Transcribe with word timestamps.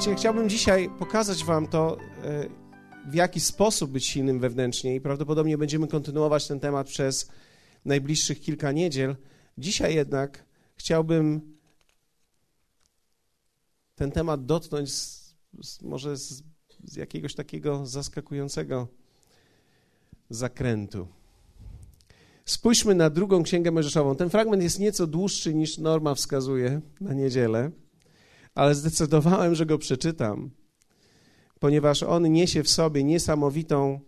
Wiecie, 0.00 0.14
chciałbym 0.14 0.48
dzisiaj 0.48 0.90
pokazać 0.98 1.44
Wam 1.44 1.66
to, 1.66 1.98
e, 2.24 2.48
w 3.10 3.14
jaki 3.14 3.40
sposób 3.40 3.90
być 3.90 4.06
silnym 4.06 4.40
wewnętrznie, 4.40 4.94
i 4.94 5.00
prawdopodobnie 5.00 5.58
będziemy 5.58 5.88
kontynuować 5.88 6.46
ten 6.48 6.60
temat 6.60 6.86
przez 6.86 7.30
najbliższych 7.84 8.40
kilka 8.40 8.72
niedziel. 8.72 9.16
Dzisiaj 9.58 9.94
jednak 9.94 10.44
chciałbym 10.76 11.40
ten 13.94 14.12
temat 14.12 14.46
dotknąć 14.46 14.92
z, 14.92 15.34
z, 15.62 15.82
może 15.82 16.16
z, 16.16 16.42
z 16.84 16.96
jakiegoś 16.96 17.34
takiego 17.34 17.86
zaskakującego 17.86 18.88
zakrętu. 20.30 21.08
Spójrzmy 22.44 22.94
na 22.94 23.10
drugą 23.10 23.42
księgę 23.42 23.70
Mojżeszową. 23.70 24.16
Ten 24.16 24.30
fragment 24.30 24.62
jest 24.62 24.78
nieco 24.78 25.06
dłuższy 25.06 25.54
niż 25.54 25.78
norma 25.78 26.14
wskazuje 26.14 26.80
na 27.00 27.14
niedzielę, 27.14 27.70
ale 28.54 28.74
zdecydowałem, 28.74 29.54
że 29.54 29.66
go 29.66 29.78
przeczytam, 29.78 30.50
ponieważ 31.58 32.02
on 32.02 32.32
niesie 32.32 32.62
w 32.62 32.68
sobie 32.68 33.04
niesamowitą, 33.04 34.00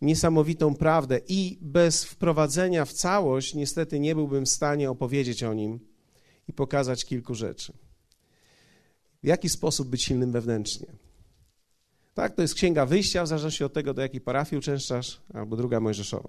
niesamowitą 0.00 0.74
prawdę 0.74 1.20
i 1.28 1.58
bez 1.60 2.04
wprowadzenia 2.04 2.84
w 2.84 2.92
całość 2.92 3.54
niestety 3.54 4.00
nie 4.00 4.14
byłbym 4.14 4.44
w 4.44 4.50
stanie 4.50 4.90
opowiedzieć 4.90 5.42
o 5.42 5.54
nim 5.54 5.80
i 6.48 6.52
pokazać 6.52 7.04
kilku 7.04 7.34
rzeczy. 7.34 7.72
W 9.22 9.26
jaki 9.26 9.48
sposób 9.48 9.88
być 9.88 10.02
silnym 10.02 10.32
wewnętrznie? 10.32 10.86
Tak, 12.14 12.34
to 12.34 12.42
jest 12.42 12.54
księga 12.54 12.86
wyjścia, 12.86 13.24
w 13.24 13.28
zależności 13.28 13.64
od 13.64 13.72
tego, 13.72 13.94
do 13.94 14.02
jakiej 14.02 14.20
parafii 14.20 14.58
uczęszczasz, 14.58 15.20
albo 15.34 15.56
druga 15.56 15.80
Mojżeszowa. 15.80 16.28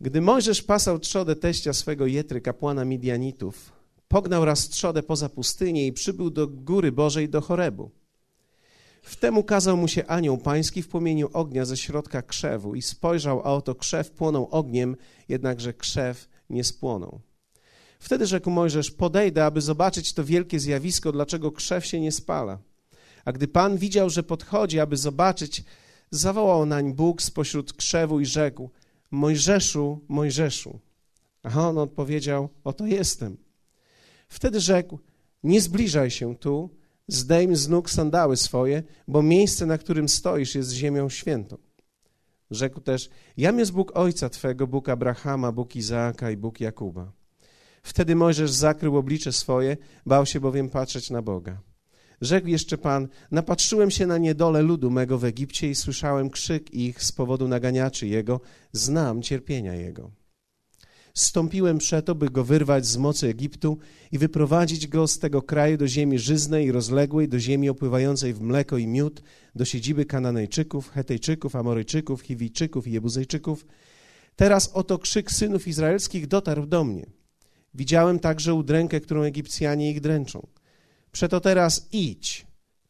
Gdy 0.00 0.20
Mojżesz 0.20 0.62
pasał 0.62 0.98
trzodę 0.98 1.36
teścia 1.36 1.72
swego 1.72 2.06
Jetry, 2.06 2.40
kapłana 2.40 2.84
Midianitów, 2.84 3.72
pognał 4.08 4.44
raz 4.44 4.68
trzodę 4.68 5.02
poza 5.02 5.28
pustynię 5.28 5.86
i 5.86 5.92
przybył 5.92 6.30
do 6.30 6.48
góry 6.48 6.92
Bożej 6.92 7.28
do 7.28 7.40
Chorebu. 7.40 7.90
Wtem 9.02 9.38
ukazał 9.38 9.76
mu 9.76 9.88
się 9.88 10.06
anioł 10.06 10.38
pański 10.38 10.82
w 10.82 10.88
płomieniu 10.88 11.28
ognia 11.32 11.64
ze 11.64 11.76
środka 11.76 12.22
krzewu 12.22 12.74
i 12.74 12.82
spojrzał, 12.82 13.40
a 13.40 13.44
oto 13.44 13.74
krzew 13.74 14.10
płonął 14.10 14.48
ogniem, 14.50 14.96
jednakże 15.28 15.74
krzew 15.74 16.28
nie 16.50 16.64
spłonął. 16.64 17.20
Wtedy 17.98 18.26
rzekł 18.26 18.50
Mojżesz, 18.50 18.90
podejdę, 18.90 19.44
aby 19.44 19.60
zobaczyć 19.60 20.12
to 20.12 20.24
wielkie 20.24 20.60
zjawisko, 20.60 21.12
dlaczego 21.12 21.52
krzew 21.52 21.86
się 21.86 22.00
nie 22.00 22.12
spala. 22.12 22.58
A 23.24 23.32
gdy 23.32 23.48
Pan 23.48 23.76
widział, 23.76 24.10
że 24.10 24.22
podchodzi, 24.22 24.80
aby 24.80 24.96
zobaczyć, 24.96 25.64
zawołał 26.10 26.66
nań 26.66 26.94
Bóg 26.94 27.22
spośród 27.22 27.72
krzewu 27.72 28.20
i 28.20 28.26
rzekł, 28.26 28.70
Mojżeszu, 29.10 30.00
Mojżeszu. 30.08 30.78
A 31.42 31.68
on 31.68 31.78
odpowiedział, 31.78 32.48
oto 32.64 32.86
jestem. 32.86 33.45
Wtedy 34.28 34.60
rzekł, 34.60 34.98
nie 35.42 35.60
zbliżaj 35.60 36.10
się 36.10 36.36
tu, 36.36 36.70
zdejm 37.08 37.56
z 37.56 37.68
nóg 37.68 37.90
sandały 37.90 38.36
swoje, 38.36 38.82
bo 39.08 39.22
miejsce, 39.22 39.66
na 39.66 39.78
którym 39.78 40.08
stoisz, 40.08 40.54
jest 40.54 40.72
ziemią 40.72 41.08
świętą. 41.08 41.56
Rzekł 42.50 42.80
też, 42.80 43.10
jam 43.36 43.58
jest 43.58 43.72
Bóg 43.72 43.96
ojca 43.96 44.28
Twego, 44.28 44.66
Bóg 44.66 44.88
Abrahama, 44.88 45.52
Bóg 45.52 45.76
Izaaka 45.76 46.30
i 46.30 46.36
Bóg 46.36 46.60
Jakuba. 46.60 47.12
Wtedy 47.82 48.16
Mojżesz 48.16 48.50
zakrył 48.50 48.96
oblicze 48.96 49.32
swoje, 49.32 49.76
bał 50.06 50.26
się 50.26 50.40
bowiem 50.40 50.68
patrzeć 50.68 51.10
na 51.10 51.22
Boga. 51.22 51.60
Rzekł 52.20 52.46
jeszcze 52.46 52.78
Pan, 52.78 53.08
napatrzyłem 53.30 53.90
się 53.90 54.06
na 54.06 54.18
niedolę 54.18 54.62
ludu 54.62 54.90
mego 54.90 55.18
w 55.18 55.24
Egipcie 55.24 55.70
i 55.70 55.74
słyszałem 55.74 56.30
krzyk 56.30 56.74
ich 56.74 57.02
z 57.02 57.12
powodu 57.12 57.48
naganiaczy 57.48 58.06
jego, 58.06 58.40
znam 58.72 59.22
cierpienia 59.22 59.74
jego. 59.74 60.10
Stąpiłem 61.16 61.78
przeto, 61.78 62.14
by 62.14 62.30
go 62.30 62.44
wyrwać 62.44 62.86
z 62.86 62.96
mocy 62.96 63.28
Egiptu 63.28 63.78
i 64.12 64.18
wyprowadzić 64.18 64.86
go 64.86 65.08
z 65.08 65.18
tego 65.18 65.42
kraju 65.42 65.76
do 65.76 65.88
ziemi 65.88 66.18
żyznej 66.18 66.66
i 66.66 66.72
rozległej, 66.72 67.28
do 67.28 67.38
ziemi 67.38 67.68
opływającej 67.68 68.34
w 68.34 68.40
mleko 68.40 68.78
i 68.78 68.86
miód, 68.86 69.22
do 69.54 69.64
siedziby 69.64 70.04
Kananejczyków, 70.04 70.90
Hetejczyków, 70.90 71.56
Amoryjczyków, 71.56 72.22
Chiwijczyków 72.22 72.86
i 72.86 72.92
Jebuzejczyków. 72.92 73.66
Teraz 74.36 74.70
oto 74.74 74.98
krzyk 74.98 75.30
synów 75.30 75.68
izraelskich 75.68 76.26
dotarł 76.26 76.66
do 76.66 76.84
mnie. 76.84 77.06
Widziałem 77.74 78.18
także 78.18 78.54
udrękę, 78.54 79.00
którą 79.00 79.22
Egipcjanie 79.22 79.90
ich 79.90 80.00
dręczą. 80.00 80.46
Przeto 81.12 81.40
teraz 81.40 81.88
idź, 81.92 82.46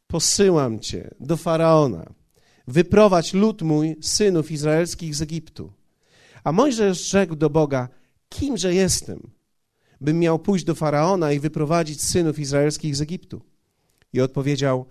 posyłam 0.06 0.80
cię 0.80 1.10
do 1.20 1.36
Faraona, 1.36 2.12
wyprowadź 2.68 3.34
lud 3.34 3.62
mój, 3.62 3.96
synów 4.00 4.50
izraelskich 4.50 5.14
z 5.14 5.22
Egiptu. 5.22 5.72
A 6.44 6.52
Mojżesz 6.52 7.10
rzekł 7.10 7.36
do 7.36 7.50
Boga, 7.50 7.88
kimże 8.28 8.74
jestem, 8.74 9.30
bym 10.00 10.18
miał 10.18 10.38
pójść 10.38 10.64
do 10.64 10.74
Faraona 10.74 11.32
i 11.32 11.40
wyprowadzić 11.40 12.02
synów 12.02 12.38
izraelskich 12.38 12.96
z 12.96 13.00
Egiptu? 13.00 13.42
I 14.12 14.20
odpowiedział, 14.20 14.86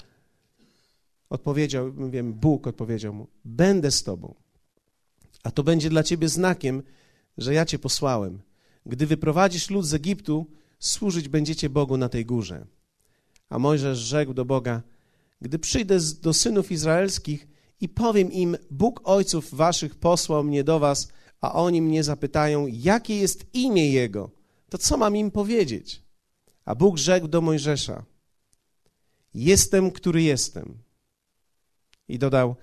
odpowiedział, 1.29 1.93
wiem, 2.09 2.33
Bóg 2.33 2.67
odpowiedział 2.67 3.13
mu, 3.13 3.27
będę 3.45 3.91
z 3.91 4.03
tobą, 4.03 4.35
a 5.43 5.51
to 5.51 5.63
będzie 5.63 5.89
dla 5.89 6.03
ciebie 6.03 6.29
znakiem, 6.29 6.83
że 7.37 7.53
ja 7.53 7.65
cię 7.65 7.79
posłałem. 7.79 8.41
Gdy 8.85 9.05
wyprowadzisz 9.05 9.69
lud 9.69 9.85
z 9.85 9.93
Egiptu, 9.93 10.45
służyć 10.79 11.29
będziecie 11.29 11.69
Bogu 11.69 11.97
na 11.97 12.09
tej 12.09 12.25
górze. 12.25 12.65
A 13.49 13.59
Mojżesz 13.59 13.97
rzekł 13.97 14.33
do 14.33 14.45
Boga, 14.45 14.81
gdy 15.41 15.59
przyjdę 15.59 15.97
do 16.21 16.33
synów 16.33 16.71
izraelskich 16.71 17.47
i 17.81 17.89
powiem 17.89 18.31
im, 18.31 18.57
Bóg 18.71 19.01
ojców 19.03 19.55
waszych 19.55 19.95
posłał 19.95 20.43
mnie 20.43 20.63
do 20.63 20.79
was, 20.79 21.07
a 21.41 21.53
oni 21.53 21.81
mnie 21.81 22.03
zapytają, 22.03 22.67
jakie 22.67 23.17
jest 23.17 23.45
imię 23.53 23.91
Jego, 23.91 24.31
to 24.69 24.77
co 24.77 24.97
mam 24.97 25.15
im 25.15 25.31
powiedzieć? 25.31 26.01
A 26.65 26.75
Bóg 26.75 26.97
rzekł 26.97 27.27
do 27.27 27.41
Mojżesza, 27.41 28.05
jestem, 29.33 29.91
który 29.91 30.23
jestem. 30.23 30.77
I 32.07 32.19
dodał, 32.19 32.55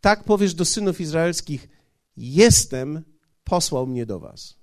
tak 0.00 0.24
powiesz 0.24 0.54
do 0.54 0.64
synów 0.64 1.00
izraelskich, 1.00 1.68
jestem, 2.16 3.02
posłał 3.44 3.86
mnie 3.86 4.06
do 4.06 4.20
was. 4.20 4.54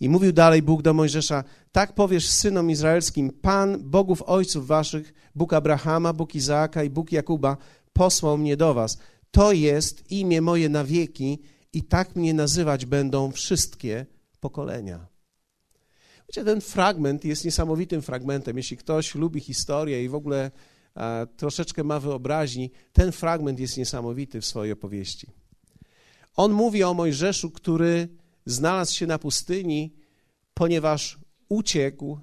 I 0.00 0.08
mówił 0.08 0.32
dalej 0.32 0.62
Bóg 0.62 0.82
do 0.82 0.94
Mojżesza, 0.94 1.44
tak 1.72 1.94
powiesz 1.94 2.28
synom 2.28 2.70
izraelskim, 2.70 3.30
Pan, 3.30 3.90
Bogów 3.90 4.22
ojców 4.22 4.66
waszych, 4.66 5.14
Bóg 5.34 5.52
Abrahama, 5.52 6.12
Bóg 6.12 6.34
Izaaka 6.34 6.84
i 6.84 6.90
Bóg 6.90 7.12
Jakuba, 7.12 7.56
posłał 7.92 8.38
mnie 8.38 8.56
do 8.56 8.74
was. 8.74 8.98
To 9.34 9.52
jest 9.52 10.10
imię 10.10 10.40
moje 10.40 10.68
na 10.68 10.84
wieki 10.84 11.38
i 11.72 11.82
tak 11.82 12.16
mnie 12.16 12.34
nazywać 12.34 12.86
będą 12.86 13.32
wszystkie 13.32 14.06
pokolenia. 14.40 15.06
Wiecie, 16.28 16.44
ten 16.44 16.60
fragment 16.60 17.24
jest 17.24 17.44
niesamowitym 17.44 18.02
fragmentem. 18.02 18.56
Jeśli 18.56 18.76
ktoś 18.76 19.14
lubi 19.14 19.40
historię 19.40 20.04
i 20.04 20.08
w 20.08 20.14
ogóle 20.14 20.50
a, 20.94 21.26
troszeczkę 21.36 21.84
ma 21.84 22.00
wyobraźni, 22.00 22.70
ten 22.92 23.12
fragment 23.12 23.60
jest 23.60 23.76
niesamowity 23.76 24.40
w 24.40 24.46
swojej 24.46 24.72
opowieści. 24.72 25.26
On 26.36 26.52
mówi 26.52 26.82
o 26.82 26.94
Mojżeszu, 26.94 27.50
który 27.50 28.08
znalazł 28.46 28.94
się 28.94 29.06
na 29.06 29.18
pustyni, 29.18 29.94
ponieważ 30.54 31.18
uciekł 31.48 32.18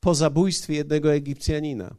po 0.00 0.14
zabójstwie 0.14 0.74
jednego 0.74 1.14
Egipcjanina. 1.14 1.96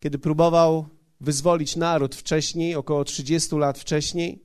Kiedy 0.00 0.18
próbował 0.18 0.99
wyzwolić 1.20 1.76
naród 1.76 2.14
wcześniej, 2.14 2.74
około 2.74 3.04
30 3.04 3.56
lat 3.56 3.78
wcześniej, 3.78 4.42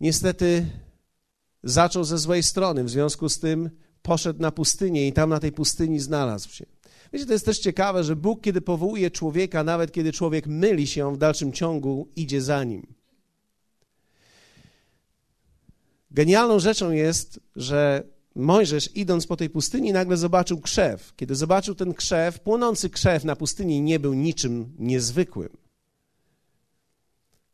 niestety 0.00 0.66
zaczął 1.62 2.04
ze 2.04 2.18
złej 2.18 2.42
strony. 2.42 2.84
W 2.84 2.90
związku 2.90 3.28
z 3.28 3.38
tym 3.38 3.70
poszedł 4.02 4.42
na 4.42 4.50
pustynię 4.50 5.08
i 5.08 5.12
tam 5.12 5.30
na 5.30 5.40
tej 5.40 5.52
pustyni 5.52 6.00
znalazł 6.00 6.50
się. 6.50 6.66
Wiecie, 7.12 7.26
to 7.26 7.32
jest 7.32 7.44
też 7.44 7.58
ciekawe, 7.58 8.04
że 8.04 8.16
Bóg, 8.16 8.40
kiedy 8.40 8.60
powołuje 8.60 9.10
człowieka, 9.10 9.64
nawet 9.64 9.92
kiedy 9.92 10.12
człowiek 10.12 10.46
myli 10.46 10.86
się, 10.86 11.06
on 11.06 11.14
w 11.14 11.18
dalszym 11.18 11.52
ciągu 11.52 12.08
idzie 12.16 12.42
za 12.42 12.64
nim. 12.64 12.86
Genialną 16.10 16.58
rzeczą 16.58 16.90
jest, 16.90 17.40
że 17.56 18.02
Mojżesz, 18.34 18.90
idąc 18.94 19.26
po 19.26 19.36
tej 19.36 19.50
pustyni, 19.50 19.92
nagle 19.92 20.16
zobaczył 20.16 20.60
krzew. 20.60 21.12
Kiedy 21.16 21.34
zobaczył 21.34 21.74
ten 21.74 21.94
krzew, 21.94 22.40
płonący 22.40 22.90
krzew 22.90 23.24
na 23.24 23.36
pustyni 23.36 23.80
nie 23.80 23.98
był 23.98 24.14
niczym 24.14 24.74
niezwykłym. 24.78 25.48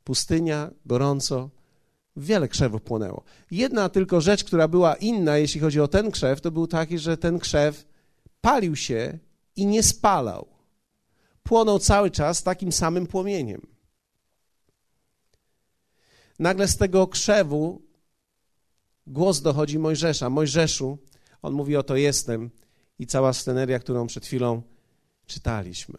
Pustynia, 0.04 0.70
gorąco, 0.86 1.50
wiele 2.16 2.48
krzewów 2.48 2.82
płonęło. 2.82 3.24
Jedna 3.50 3.88
tylko 3.88 4.20
rzecz, 4.20 4.44
która 4.44 4.68
była 4.68 4.94
inna, 4.94 5.38
jeśli 5.38 5.60
chodzi 5.60 5.80
o 5.80 5.88
ten 5.88 6.10
krzew, 6.10 6.40
to 6.40 6.50
był 6.50 6.66
taki, 6.66 6.98
że 6.98 7.16
ten 7.16 7.38
krzew 7.38 7.86
palił 8.40 8.76
się 8.76 9.18
i 9.56 9.66
nie 9.66 9.82
spalał. 9.82 10.46
Płonął 11.42 11.78
cały 11.78 12.10
czas 12.10 12.42
takim 12.42 12.72
samym 12.72 13.06
płomieniem. 13.06 13.66
Nagle 16.38 16.68
z 16.68 16.76
tego 16.76 17.06
krzewu 17.06 17.82
głos 19.08 19.40
dochodzi 19.40 19.78
Mojżesza. 19.78 20.30
Mojżeszu, 20.30 20.98
on 21.42 21.52
mówi, 21.54 21.76
oto 21.76 21.96
jestem 21.96 22.50
i 22.98 23.06
cała 23.06 23.32
sceneria, 23.32 23.78
którą 23.78 24.06
przed 24.06 24.26
chwilą 24.26 24.62
czytaliśmy. 25.26 25.98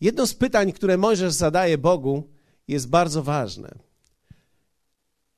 Jedno 0.00 0.26
z 0.26 0.34
pytań, 0.34 0.72
które 0.72 0.96
Mojżesz 0.96 1.32
zadaje 1.32 1.78
Bogu, 1.78 2.28
jest 2.68 2.88
bardzo 2.88 3.22
ważne. 3.22 3.78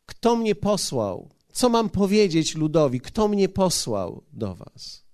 Kto 0.06 0.36
mnie 0.36 0.54
posłał? 0.54 1.28
Co 1.52 1.68
mam 1.68 1.90
powiedzieć 1.90 2.54
ludowi? 2.54 3.00
Kto 3.00 3.28
mnie 3.28 3.48
posłał 3.48 4.22
do 4.32 4.54
was? 4.54 5.04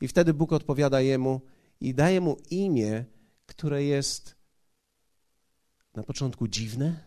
I 0.00 0.08
wtedy 0.08 0.34
Bóg 0.34 0.52
odpowiada 0.52 1.00
jemu 1.00 1.40
i 1.80 1.94
daje 1.94 2.20
mu 2.20 2.36
imię, 2.50 3.04
które 3.46 3.84
jest 3.84 4.34
na 5.94 6.02
początku 6.02 6.48
dziwne, 6.48 7.04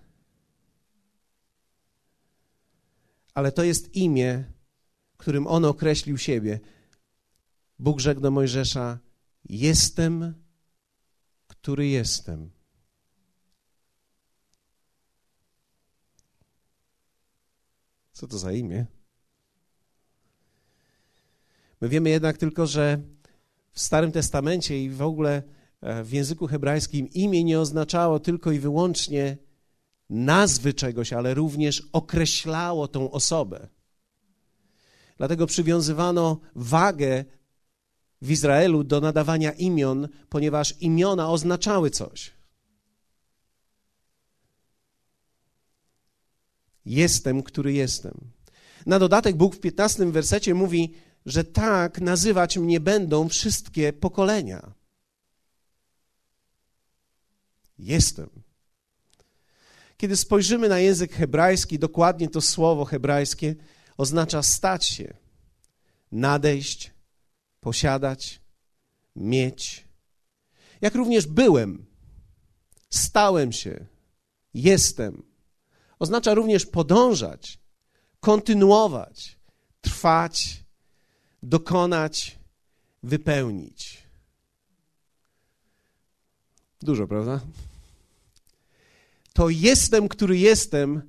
ale 3.40 3.52
to 3.52 3.64
jest 3.64 3.96
imię, 3.96 4.44
którym 5.18 5.48
on 5.48 5.66
określił 5.66 6.18
siebie. 6.18 6.60
Bóg 7.80 8.00
rzekł 8.00 8.22
do 8.22 8.32
Mojżesza: 8.32 9.00
Jestem, 9.50 10.34
który 11.48 11.88
jestem. 11.88 12.52
Co 18.12 18.28
to 18.28 18.38
za 18.38 18.52
imię? 18.52 18.86
My 21.82 21.90
wiemy 21.90 22.10
jednak 22.10 22.38
tylko, 22.38 22.68
że 22.68 23.02
w 23.72 23.80
Starym 23.80 24.12
Testamencie 24.12 24.84
i 24.84 24.90
w 24.90 25.02
ogóle 25.02 25.44
e, 25.82 26.04
w 26.04 26.12
języku 26.12 26.48
hebrajskim 26.48 27.10
imię 27.10 27.44
nie 27.44 27.60
oznaczało 27.60 28.20
tylko 28.20 28.52
i 28.52 28.60
wyłącznie 28.60 29.38
nazwy 30.10 30.74
czegoś, 30.74 31.14
ale 31.14 31.34
również 31.34 31.84
określało 31.94 32.88
tą 32.88 33.12
osobę. 33.12 33.68
Dlatego 35.18 35.48
przywiązywano 35.48 36.40
wagę 36.56 37.26
w 38.22 38.32
Izraelu 38.32 38.84
do 38.84 39.02
nadawania 39.02 39.52
imion, 39.52 40.08
ponieważ 40.30 40.76
imiona 40.80 41.30
oznaczały 41.30 41.90
coś. 41.90 42.32
Jestem, 46.86 47.44
który 47.44 47.74
jestem. 47.74 48.32
Na 48.86 49.00
dodatek 49.00 49.36
Bóg 49.36 49.56
w 49.56 49.60
15 49.60 50.12
wersecie 50.12 50.54
mówi, 50.54 50.94
że 51.26 51.44
tak 51.44 52.02
nazywać 52.02 52.58
mnie 52.58 52.80
będą 52.80 53.30
wszystkie 53.30 53.94
pokolenia. 53.94 54.74
Jestem. 57.80 58.30
Kiedy 60.00 60.18
spojrzymy 60.18 60.70
na 60.70 60.80
język 60.80 61.14
hebrajski, 61.14 61.80
dokładnie 61.80 62.30
to 62.30 62.42
słowo 62.42 62.86
hebrajskie 62.86 63.56
oznacza 63.98 64.44
stać 64.44 64.86
się, 64.86 65.14
nadejść, 66.12 66.92
posiadać, 67.60 68.42
mieć. 69.16 69.88
Jak 70.82 70.96
również 70.96 71.28
byłem, 71.28 71.86
stałem 72.90 73.52
się, 73.52 73.86
jestem. 74.54 75.24
Oznacza 76.00 76.34
również 76.34 76.66
podążać, 76.66 77.60
kontynuować, 78.20 79.38
trwać, 79.82 80.64
dokonać, 81.44 82.40
wypełnić. 83.04 84.04
Dużo, 86.82 87.08
prawda? 87.08 87.42
To 89.34 89.50
jestem, 89.50 90.08
który 90.08 90.38
jestem, 90.38 91.02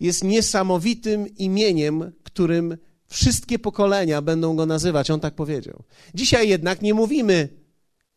jest 0.00 0.24
niesamowitym 0.24 1.36
imieniem, 1.36 2.12
którym 2.22 2.76
wszystkie 3.06 3.58
pokolenia 3.58 4.22
będą 4.22 4.56
go 4.56 4.66
nazywać. 4.66 5.10
On 5.10 5.20
tak 5.20 5.34
powiedział. 5.34 5.82
Dzisiaj 6.14 6.48
jednak 6.48 6.82
nie 6.82 6.94
mówimy 6.94 7.48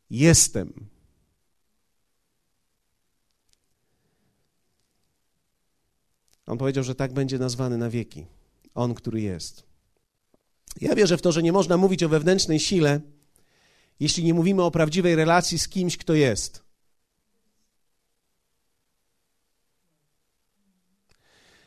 jestem. 0.09 0.93
On 6.45 6.57
powiedział, 6.57 6.83
że 6.83 6.95
tak 6.95 7.13
będzie 7.13 7.39
nazwany 7.39 7.77
na 7.77 7.89
wieki. 7.89 8.25
On, 8.75 8.93
który 8.93 9.21
jest. 9.21 9.63
Ja 10.81 10.95
wierzę 10.95 11.17
w 11.17 11.21
to, 11.21 11.31
że 11.31 11.43
nie 11.43 11.51
można 11.51 11.77
mówić 11.77 12.03
o 12.03 12.09
wewnętrznej 12.09 12.59
sile, 12.59 13.01
jeśli 13.99 14.23
nie 14.23 14.33
mówimy 14.33 14.63
o 14.63 14.71
prawdziwej 14.71 15.15
relacji 15.15 15.59
z 15.59 15.67
kimś, 15.67 15.97
kto 15.97 16.13
jest. 16.13 16.62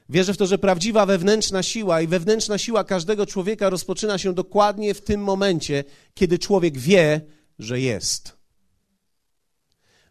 Wierzę 0.09 0.35
w 0.35 0.37
to, 0.37 0.47
że 0.47 0.59
prawdziwa 0.59 1.07
wewnętrzna 1.07 1.63
siła 1.63 2.01
i 2.01 2.07
wewnętrzna 2.07 2.59
siła 2.59 2.85
każdego 2.85 3.27
człowieka 3.27 3.71
rozpoczyna 3.71 4.19
się 4.19 4.35
dokładnie 4.35 4.95
w 4.95 5.01
tym 5.01 5.21
momencie, 5.21 5.85
kiedy 6.15 6.39
człowiek 6.39 6.79
wie, 6.79 7.21
że 7.59 7.81
jest. 7.81 8.37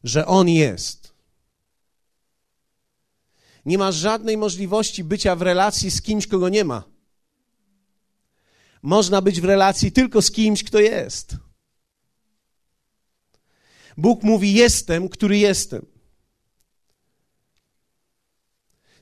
Że 0.04 0.26
on 0.26 0.50
jest. 0.50 1.14
Nie 3.66 3.78
ma 3.78 3.92
żadnej 3.92 4.38
możliwości 4.38 5.04
bycia 5.04 5.36
w 5.36 5.42
relacji 5.42 5.92
z 5.92 6.02
kimś, 6.02 6.28
kogo 6.28 6.50
nie 6.50 6.66
ma. 6.66 6.84
Można 8.82 9.22
być 9.22 9.42
w 9.42 9.46
relacji 9.46 9.92
tylko 9.92 10.22
z 10.22 10.32
kimś, 10.32 10.64
kto 10.64 10.80
jest. 10.80 11.36
Bóg 13.98 14.24
mówi: 14.24 14.54
Jestem, 14.54 15.10
który 15.10 15.38
jestem. 15.38 15.95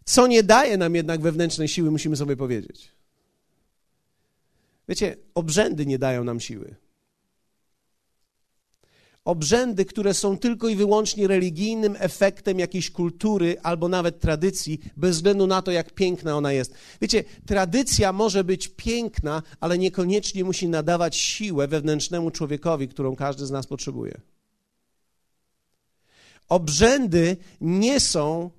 Co 0.05 0.27
nie 0.27 0.43
daje 0.43 0.77
nam 0.77 0.95
jednak 0.95 1.21
wewnętrznej 1.21 1.67
siły, 1.67 1.91
musimy 1.91 2.15
sobie 2.15 2.37
powiedzieć. 2.37 2.91
Wiecie, 4.89 5.17
obrzędy 5.35 5.85
nie 5.85 5.99
dają 5.99 6.23
nam 6.23 6.39
siły. 6.39 6.75
Obrzędy, 9.25 9.85
które 9.85 10.13
są 10.13 10.37
tylko 10.37 10.67
i 10.67 10.75
wyłącznie 10.75 11.27
religijnym 11.27 11.95
efektem 11.99 12.59
jakiejś 12.59 12.91
kultury 12.91 13.55
albo 13.63 13.87
nawet 13.87 14.19
tradycji, 14.19 14.79
bez 14.97 15.15
względu 15.15 15.47
na 15.47 15.61
to, 15.61 15.71
jak 15.71 15.93
piękna 15.93 16.37
ona 16.37 16.53
jest. 16.53 16.73
Wiecie, 17.01 17.23
tradycja 17.45 18.13
może 18.13 18.43
być 18.43 18.67
piękna, 18.67 19.43
ale 19.59 19.77
niekoniecznie 19.77 20.43
musi 20.43 20.67
nadawać 20.67 21.15
siłę 21.15 21.67
wewnętrznemu 21.67 22.31
człowiekowi, 22.31 22.87
którą 22.87 23.15
każdy 23.15 23.45
z 23.45 23.51
nas 23.51 23.67
potrzebuje. 23.67 24.21
Obrzędy 26.49 27.37
nie 27.61 27.99
są 27.99 28.49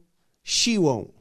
siłą 0.42 1.13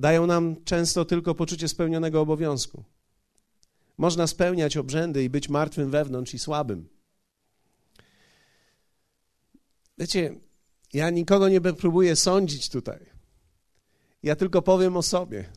dają 0.00 0.26
nam 0.26 0.64
często 0.64 1.04
tylko 1.04 1.34
poczucie 1.34 1.68
spełnionego 1.68 2.20
obowiązku. 2.20 2.84
Można 3.98 4.26
spełniać 4.26 4.76
obrzędy 4.76 5.24
i 5.24 5.30
być 5.30 5.48
martwym 5.48 5.90
wewnątrz 5.90 6.34
i 6.34 6.38
słabym. 6.38 6.88
Wiecie, 9.98 10.34
ja 10.92 11.10
nikogo 11.10 11.48
nie 11.48 11.60
próbuję 11.60 12.16
sądzić 12.16 12.68
tutaj. 12.68 13.06
Ja 14.22 14.36
tylko 14.36 14.62
powiem 14.62 14.96
o 14.96 15.02
sobie. 15.02 15.52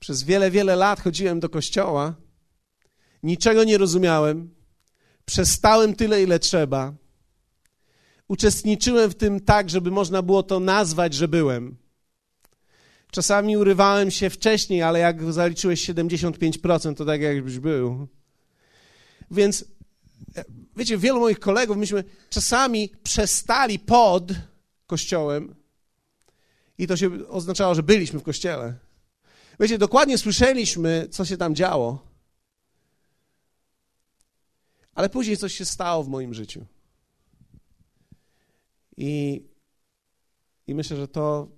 Przez 0.00 0.22
wiele, 0.22 0.50
wiele 0.50 0.76
lat 0.76 1.00
chodziłem 1.00 1.40
do 1.40 1.48
kościoła, 1.48 2.14
niczego 3.22 3.64
nie 3.64 3.78
rozumiałem, 3.78 4.54
przestałem 5.24 5.94
tyle, 5.94 6.22
ile 6.22 6.38
trzeba. 6.38 6.94
Uczestniczyłem 8.28 9.10
w 9.10 9.14
tym 9.14 9.40
tak, 9.40 9.70
żeby 9.70 9.90
można 9.90 10.22
było 10.22 10.42
to 10.42 10.60
nazwać, 10.60 11.14
że 11.14 11.28
byłem. 11.28 11.76
Czasami 13.10 13.56
urywałem 13.56 14.10
się 14.10 14.30
wcześniej, 14.30 14.82
ale 14.82 14.98
jak 14.98 15.32
zaliczyłeś 15.32 15.90
75%, 15.90 16.94
to 16.94 17.04
tak 17.04 17.20
jakbyś 17.20 17.58
był. 17.58 18.08
Więc 19.30 19.64
wiecie, 20.76 20.98
wielu 20.98 21.20
moich 21.20 21.40
kolegów, 21.40 21.76
myśmy 21.76 22.04
czasami 22.30 22.92
przestali 23.02 23.78
pod 23.78 24.32
kościołem 24.86 25.54
i 26.78 26.86
to 26.86 26.96
się 26.96 27.28
oznaczało, 27.28 27.74
że 27.74 27.82
byliśmy 27.82 28.20
w 28.20 28.22
kościele. 28.22 28.74
Wiecie, 29.60 29.78
dokładnie 29.78 30.18
słyszeliśmy, 30.18 31.08
co 31.10 31.24
się 31.24 31.36
tam 31.36 31.54
działo. 31.54 32.10
Ale 34.94 35.08
później 35.08 35.36
coś 35.36 35.54
się 35.54 35.64
stało 35.64 36.04
w 36.04 36.08
moim 36.08 36.34
życiu. 36.34 36.66
I, 38.96 39.42
i 40.66 40.74
myślę, 40.74 40.96
że 40.96 41.08
to 41.08 41.48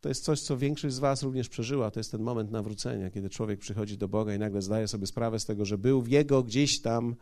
to 0.00 0.08
jest 0.08 0.24
coś, 0.24 0.40
co 0.40 0.56
większość 0.56 0.94
z 0.94 0.98
Was 0.98 1.22
również 1.22 1.48
przeżyła. 1.48 1.90
To 1.90 2.00
jest 2.00 2.10
ten 2.10 2.22
moment 2.22 2.50
nawrócenia, 2.50 3.10
kiedy 3.10 3.30
człowiek 3.30 3.60
przychodzi 3.60 3.98
do 3.98 4.08
Boga 4.08 4.34
i 4.34 4.38
nagle 4.38 4.62
zdaje 4.62 4.88
sobie 4.88 5.06
sprawę 5.06 5.40
z 5.40 5.44
tego, 5.44 5.64
że 5.64 5.78
był 5.78 6.02
w 6.02 6.08
Jego 6.08 6.42
gdzieś 6.42 6.80
tam 6.80 7.16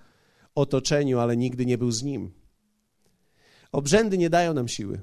otoczeniu, 0.55 1.19
ale 1.19 1.37
nigdy 1.37 1.67
nie 1.67 1.79
był 1.79 1.91
z 1.91 2.03
Nim. 2.03 2.31
Obrzędy 3.73 4.19
nie 4.19 4.31
dają 4.31 4.55
nam 4.55 4.69
siły. 4.69 5.01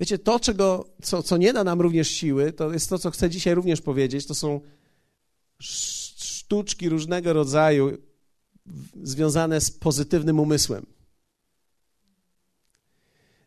Wiecie, 0.00 0.18
to, 0.18 0.40
czego, 0.40 0.84
co, 1.02 1.22
co 1.22 1.36
nie 1.36 1.52
da 1.52 1.64
nam 1.64 1.80
również 1.80 2.08
siły, 2.08 2.52
to 2.52 2.72
jest 2.72 2.90
to, 2.90 2.98
co 2.98 3.10
chcę 3.10 3.30
dzisiaj 3.30 3.54
również 3.54 3.80
powiedzieć. 3.80 4.26
To 4.26 4.34
są 4.34 4.60
sztuczki 5.58 6.88
różnego 6.88 7.32
rodzaju 7.32 7.98
związane 9.02 9.60
z 9.60 9.70
pozytywnym 9.70 10.40
umysłem. 10.40 10.93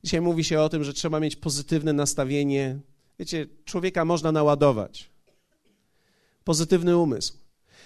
Dzisiaj 0.07 0.21
mówi 0.21 0.43
się 0.43 0.59
o 0.59 0.69
tym, 0.69 0.83
że 0.83 0.93
trzeba 0.93 1.19
mieć 1.19 1.35
pozytywne 1.35 1.93
nastawienie. 1.93 2.79
Wiecie, 3.19 3.47
człowieka 3.65 4.05
można 4.05 4.31
naładować. 4.31 5.09
Pozytywny 6.43 6.97
umysł. 6.97 7.33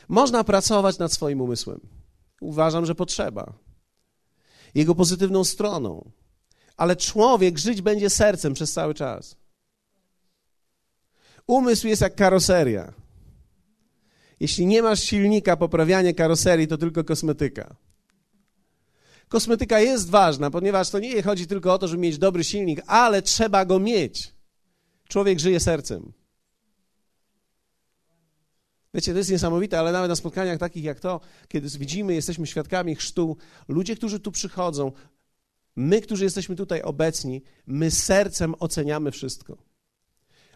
Można 0.07 0.43
pracować 0.43 0.97
nad 0.97 1.13
swoim 1.13 1.41
umysłem. 1.41 1.79
Uważam, 2.41 2.85
że 2.85 2.95
potrzeba. 2.95 3.53
Jego 4.75 4.95
pozytywną 4.95 5.43
stroną. 5.43 6.11
ale 6.77 6.95
człowiek 6.95 7.57
żyć 7.57 7.81
będzie 7.81 8.09
sercem 8.09 8.53
przez 8.53 8.73
cały 8.73 8.93
czas. 8.93 9.35
Umysł 11.47 11.87
jest 11.87 12.01
jak 12.01 12.15
karoseria. 12.15 12.93
Jeśli 14.39 14.65
nie 14.65 14.81
masz 14.81 15.03
silnika, 15.03 15.57
poprawianie 15.57 16.13
karoserii 16.13 16.67
to 16.67 16.77
tylko 16.77 17.03
kosmetyka. 17.03 17.75
Kosmetyka 19.31 19.79
jest 19.79 20.09
ważna, 20.09 20.51
ponieważ 20.51 20.89
to 20.89 21.00
nie 21.00 21.23
chodzi 21.23 21.47
tylko 21.47 21.73
o 21.73 21.77
to, 21.77 21.88
żeby 21.88 22.01
mieć 22.01 22.17
dobry 22.17 22.43
silnik, 22.43 22.81
ale 22.88 23.21
trzeba 23.21 23.65
go 23.65 23.79
mieć. 23.79 24.33
Człowiek 25.07 25.39
żyje 25.39 25.59
sercem. 25.59 26.13
Wiecie, 28.93 29.11
to 29.11 29.17
jest 29.17 29.31
niesamowite, 29.31 29.79
ale 29.79 29.91
nawet 29.91 30.09
na 30.09 30.15
spotkaniach 30.15 30.59
takich 30.59 30.83
jak 30.83 31.00
to, 31.00 31.21
kiedy 31.47 31.69
widzimy, 31.69 32.13
jesteśmy 32.13 32.47
świadkami 32.47 32.95
chrztu, 32.95 33.38
ludzie, 33.67 33.95
którzy 33.95 34.19
tu 34.19 34.31
przychodzą, 34.31 34.91
my, 35.75 36.01
którzy 36.01 36.23
jesteśmy 36.23 36.55
tutaj 36.55 36.81
obecni, 36.81 37.41
my 37.67 37.91
sercem 37.91 38.55
oceniamy 38.59 39.11
wszystko. 39.11 39.57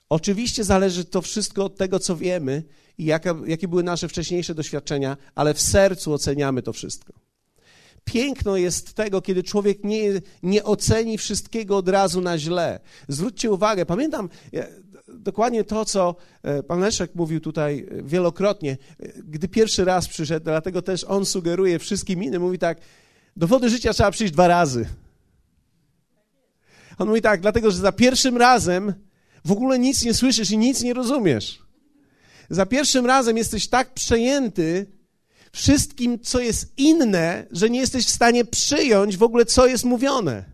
Oczywiście 0.10 0.64
zależy 0.64 1.06
to 1.06 1.22
wszystko 1.22 1.66
od 1.66 1.78
tego, 1.78 2.00
co 2.00 2.16
wiemy 2.16 2.64
i 2.98 3.06
jaka, 3.06 3.36
jakie 3.46 3.68
były 3.68 3.84
nasze 3.84 4.08
wcześniejsze 4.08 4.56
doświadczenia, 4.56 5.18
ale 5.36 5.54
w 5.54 5.62
sercu 5.62 6.14
oceniamy 6.14 6.62
to 6.62 6.74
wszystko. 6.74 7.25
Piękno 8.06 8.58
jest 8.58 8.94
tego, 8.94 9.22
kiedy 9.22 9.44
człowiek 9.44 9.84
nie, 9.84 10.22
nie 10.44 10.64
oceni 10.64 11.18
wszystkiego 11.18 11.78
od 11.78 11.90
razu 11.90 12.22
na 12.22 12.38
źle. 12.38 12.80
Zwróćcie 13.08 13.52
uwagę, 13.52 13.86
pamiętam 13.86 14.30
dokładnie 15.08 15.64
to, 15.64 15.86
co 15.86 16.16
e, 16.44 16.64
pan 16.64 16.80
Leszek 16.80 17.16
mówił 17.16 17.40
tutaj 17.40 17.88
e, 17.92 18.04
wielokrotnie, 18.04 18.78
e, 19.00 19.08
gdy 19.24 19.48
pierwszy 19.48 19.86
raz 19.86 20.08
przyszedł, 20.08 20.44
dlatego 20.44 20.82
też 20.82 21.04
on 21.04 21.26
sugeruje 21.26 21.80
wszystkim 21.80 22.24
innym, 22.24 22.42
mówi 22.42 22.60
tak, 22.60 22.78
do 23.36 23.48
wody 23.48 23.70
życia 23.70 23.94
trzeba 23.94 24.12
przyjść 24.12 24.34
dwa 24.34 24.48
razy. 24.48 24.86
On 26.98 27.08
mówi 27.08 27.22
tak, 27.22 27.42
dlatego, 27.42 27.72
że 27.72 27.78
za 27.78 27.92
pierwszym 27.92 28.38
razem 28.38 28.94
w 29.46 29.52
ogóle 29.52 29.80
nic 29.80 30.04
nie 30.04 30.14
słyszysz 30.14 30.52
i 30.52 30.58
nic 30.58 30.82
nie 30.82 30.94
rozumiesz. 30.94 31.60
Za 32.50 32.66
pierwszym 32.66 33.06
razem 33.06 33.38
jesteś 33.38 33.68
tak 33.68 33.94
przejęty 33.94 34.86
wszystkim, 35.56 36.20
co 36.20 36.40
jest 36.40 36.74
inne, 36.78 37.48
że 37.52 37.70
nie 37.70 37.80
jesteś 37.80 38.06
w 38.06 38.10
stanie 38.10 38.46
przyjąć 38.46 39.18
w 39.18 39.24
ogóle, 39.24 39.46
co 39.46 39.68
jest 39.68 39.84
mówione. 39.84 40.46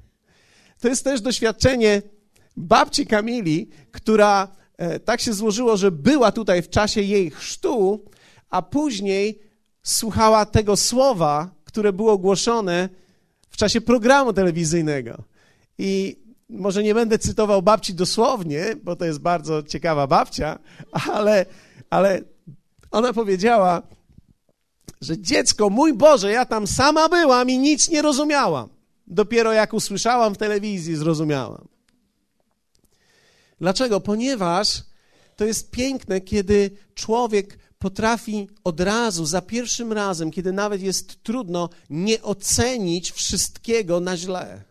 To 0.79 0.87
jest 0.87 1.03
też 1.03 1.21
doświadczenie 1.21 2.01
babci 2.57 3.07
Kamili, 3.07 3.69
która 3.91 4.47
e, 4.77 4.99
tak 4.99 5.21
się 5.21 5.33
złożyło, 5.33 5.77
że 5.77 5.91
była 5.91 6.31
tutaj 6.31 6.61
w 6.61 6.69
czasie 6.69 7.01
jej 7.01 7.31
chrztu, 7.31 8.05
a 8.49 8.61
później 8.61 9.39
słuchała 9.83 10.45
tego 10.45 10.77
słowa, 10.77 11.49
które 11.63 11.93
było 11.93 12.17
głoszone 12.17 12.89
w 13.49 13.57
czasie 13.57 13.81
programu 13.81 14.33
telewizyjnego. 14.33 15.23
I 15.77 16.19
może 16.49 16.83
nie 16.83 16.93
będę 16.93 17.19
cytował 17.19 17.61
babci 17.61 17.93
dosłownie, 17.93 18.65
bo 18.83 18.95
to 18.95 19.05
jest 19.05 19.19
bardzo 19.19 19.63
ciekawa 19.63 20.07
babcia, 20.07 20.59
ale, 21.13 21.45
ale 21.89 22.21
ona 22.91 23.13
powiedziała, 23.13 23.81
że 25.01 25.19
dziecko, 25.19 25.69
mój 25.69 25.93
Boże, 25.93 26.31
ja 26.31 26.45
tam 26.45 26.67
sama 26.67 27.09
byłam 27.09 27.49
i 27.49 27.59
nic 27.59 27.89
nie 27.89 28.01
rozumiałam. 28.01 28.69
Dopiero 29.07 29.53
jak 29.53 29.73
usłyszałam 29.73 30.35
w 30.35 30.37
telewizji, 30.37 30.95
zrozumiałam. 30.95 31.67
Dlaczego? 33.59 33.99
Ponieważ 33.99 34.83
to 35.35 35.45
jest 35.45 35.71
piękne, 35.71 36.21
kiedy 36.21 36.71
człowiek 36.93 37.57
potrafi 37.79 38.49
od 38.63 38.79
razu, 38.79 39.25
za 39.25 39.41
pierwszym 39.41 39.93
razem, 39.93 40.31
kiedy 40.31 40.53
nawet 40.53 40.81
jest 40.81 41.23
trudno, 41.23 41.69
nie 41.89 42.21
ocenić 42.21 43.11
wszystkiego 43.11 43.99
na 43.99 44.17
źle. 44.17 44.63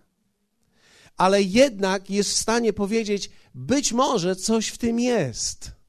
Ale 1.16 1.42
jednak 1.42 2.10
jest 2.10 2.30
w 2.30 2.36
stanie 2.36 2.72
powiedzieć, 2.72 3.30
być 3.54 3.92
może 3.92 4.36
coś 4.36 4.68
w 4.68 4.78
tym 4.78 5.00
jest. 5.00 5.79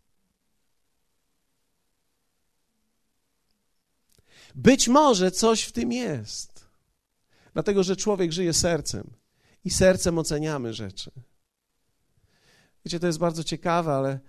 Być 4.55 4.87
może 4.87 5.31
coś 5.31 5.63
w 5.63 5.71
tym 5.71 5.91
jest. 5.91 6.65
Dlatego, 7.53 7.83
że 7.83 7.95
człowiek 7.95 8.31
żyje 8.31 8.53
sercem 8.53 9.09
i 9.65 9.69
sercem 9.69 10.17
oceniamy 10.17 10.73
rzeczy. 10.73 11.11
Wiecie, 12.85 12.99
to 12.99 13.07
jest 13.07 13.19
bardzo 13.19 13.43
ciekawe, 13.43 13.93
ale 13.93 14.19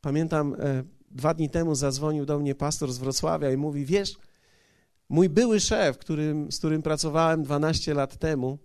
pamiętam, 0.00 0.56
e, 0.58 0.84
dwa 1.10 1.34
dni 1.34 1.50
temu 1.50 1.74
zadzwonił 1.74 2.26
do 2.26 2.38
mnie 2.38 2.54
pastor 2.54 2.92
z 2.92 2.98
Wrocławia 2.98 3.50
i 3.50 3.56
mówi: 3.56 3.84
Wiesz, 3.84 4.16
mój 5.08 5.28
były 5.28 5.60
szef, 5.60 5.98
którym, 5.98 6.52
z 6.52 6.58
którym 6.58 6.82
pracowałem 6.82 7.42
12 7.42 7.94
lat 7.94 8.16
temu, 8.16 8.58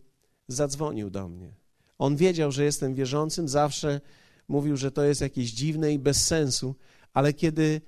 zadzwonił 0.48 1.10
do 1.10 1.28
mnie. 1.28 1.54
On 1.98 2.16
wiedział, 2.16 2.52
że 2.52 2.64
jestem 2.64 2.96
wierzącym, 2.96 3.48
zawsze 3.48 4.02
mówił, 4.48 4.78
że 4.78 4.92
to 4.92 5.04
jest 5.04 5.22
jakieś 5.22 5.52
dziwne 5.52 5.94
i 5.94 6.00
bez 6.00 6.28
sensu, 6.28 6.76
ale 7.14 7.34
kiedy 7.34 7.82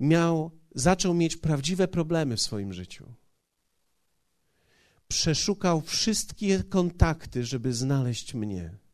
miał, 0.00 0.50
zaczął 0.74 1.14
mieć 1.14 1.36
prawdziwe 1.36 1.88
problemy 1.88 2.36
w 2.36 2.40
swoim 2.40 2.72
życiu, 2.72 3.14
przeszukał 5.08 5.80
wszystkie 5.80 6.64
kontakty, 6.64 7.44
żeby 7.44 7.72
znaleźć 7.72 8.34
mnie. 8.34 8.84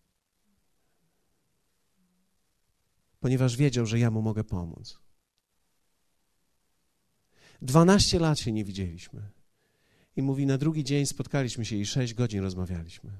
ponieważ 3.20 3.56
wiedział, 3.56 3.86
że 3.86 3.98
ja 3.98 4.10
mu 4.10 4.22
mogę 4.22 4.44
pomóc. 4.44 4.98
Dwanaście 7.62 8.18
lat 8.18 8.38
się 8.38 8.52
nie 8.52 8.64
widzieliśmy. 8.64 9.30
I 10.16 10.22
mówi, 10.22 10.46
na 10.46 10.58
drugi 10.58 10.84
dzień 10.84 11.06
spotkaliśmy 11.06 11.64
się 11.64 11.76
i 11.76 11.86
sześć 11.86 12.14
godzin 12.14 12.42
rozmawialiśmy. 12.42 13.10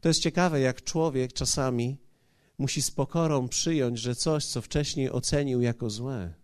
To 0.00 0.08
jest 0.08 0.20
ciekawe, 0.20 0.60
jak 0.60 0.82
człowiek 0.82 1.32
czasami 1.32 1.98
musi 2.58 2.82
z 2.82 2.90
pokorą 2.90 3.48
przyjąć, 3.48 3.98
że 3.98 4.14
coś, 4.14 4.46
co 4.46 4.62
wcześniej 4.62 5.10
ocenił 5.10 5.60
jako 5.60 5.90
złe, 5.90 6.34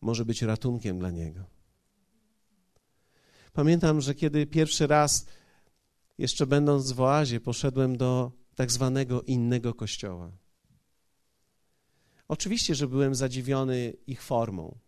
może 0.00 0.24
być 0.24 0.42
ratunkiem 0.42 0.98
dla 0.98 1.10
niego. 1.10 1.44
Pamiętam, 3.52 4.00
że 4.00 4.14
kiedy 4.14 4.46
pierwszy 4.46 4.86
raz, 4.86 5.26
jeszcze 6.18 6.46
będąc 6.46 6.92
w 6.92 7.00
oazie, 7.00 7.40
poszedłem 7.40 7.96
do 7.96 8.32
tak 8.54 8.72
zwanego 8.72 9.22
innego 9.22 9.74
kościoła. 9.74 10.32
Oczywiście, 12.28 12.74
że 12.74 12.88
byłem 12.88 13.14
zadziwiony 13.14 13.92
ich 14.06 14.22
formą, 14.22 14.78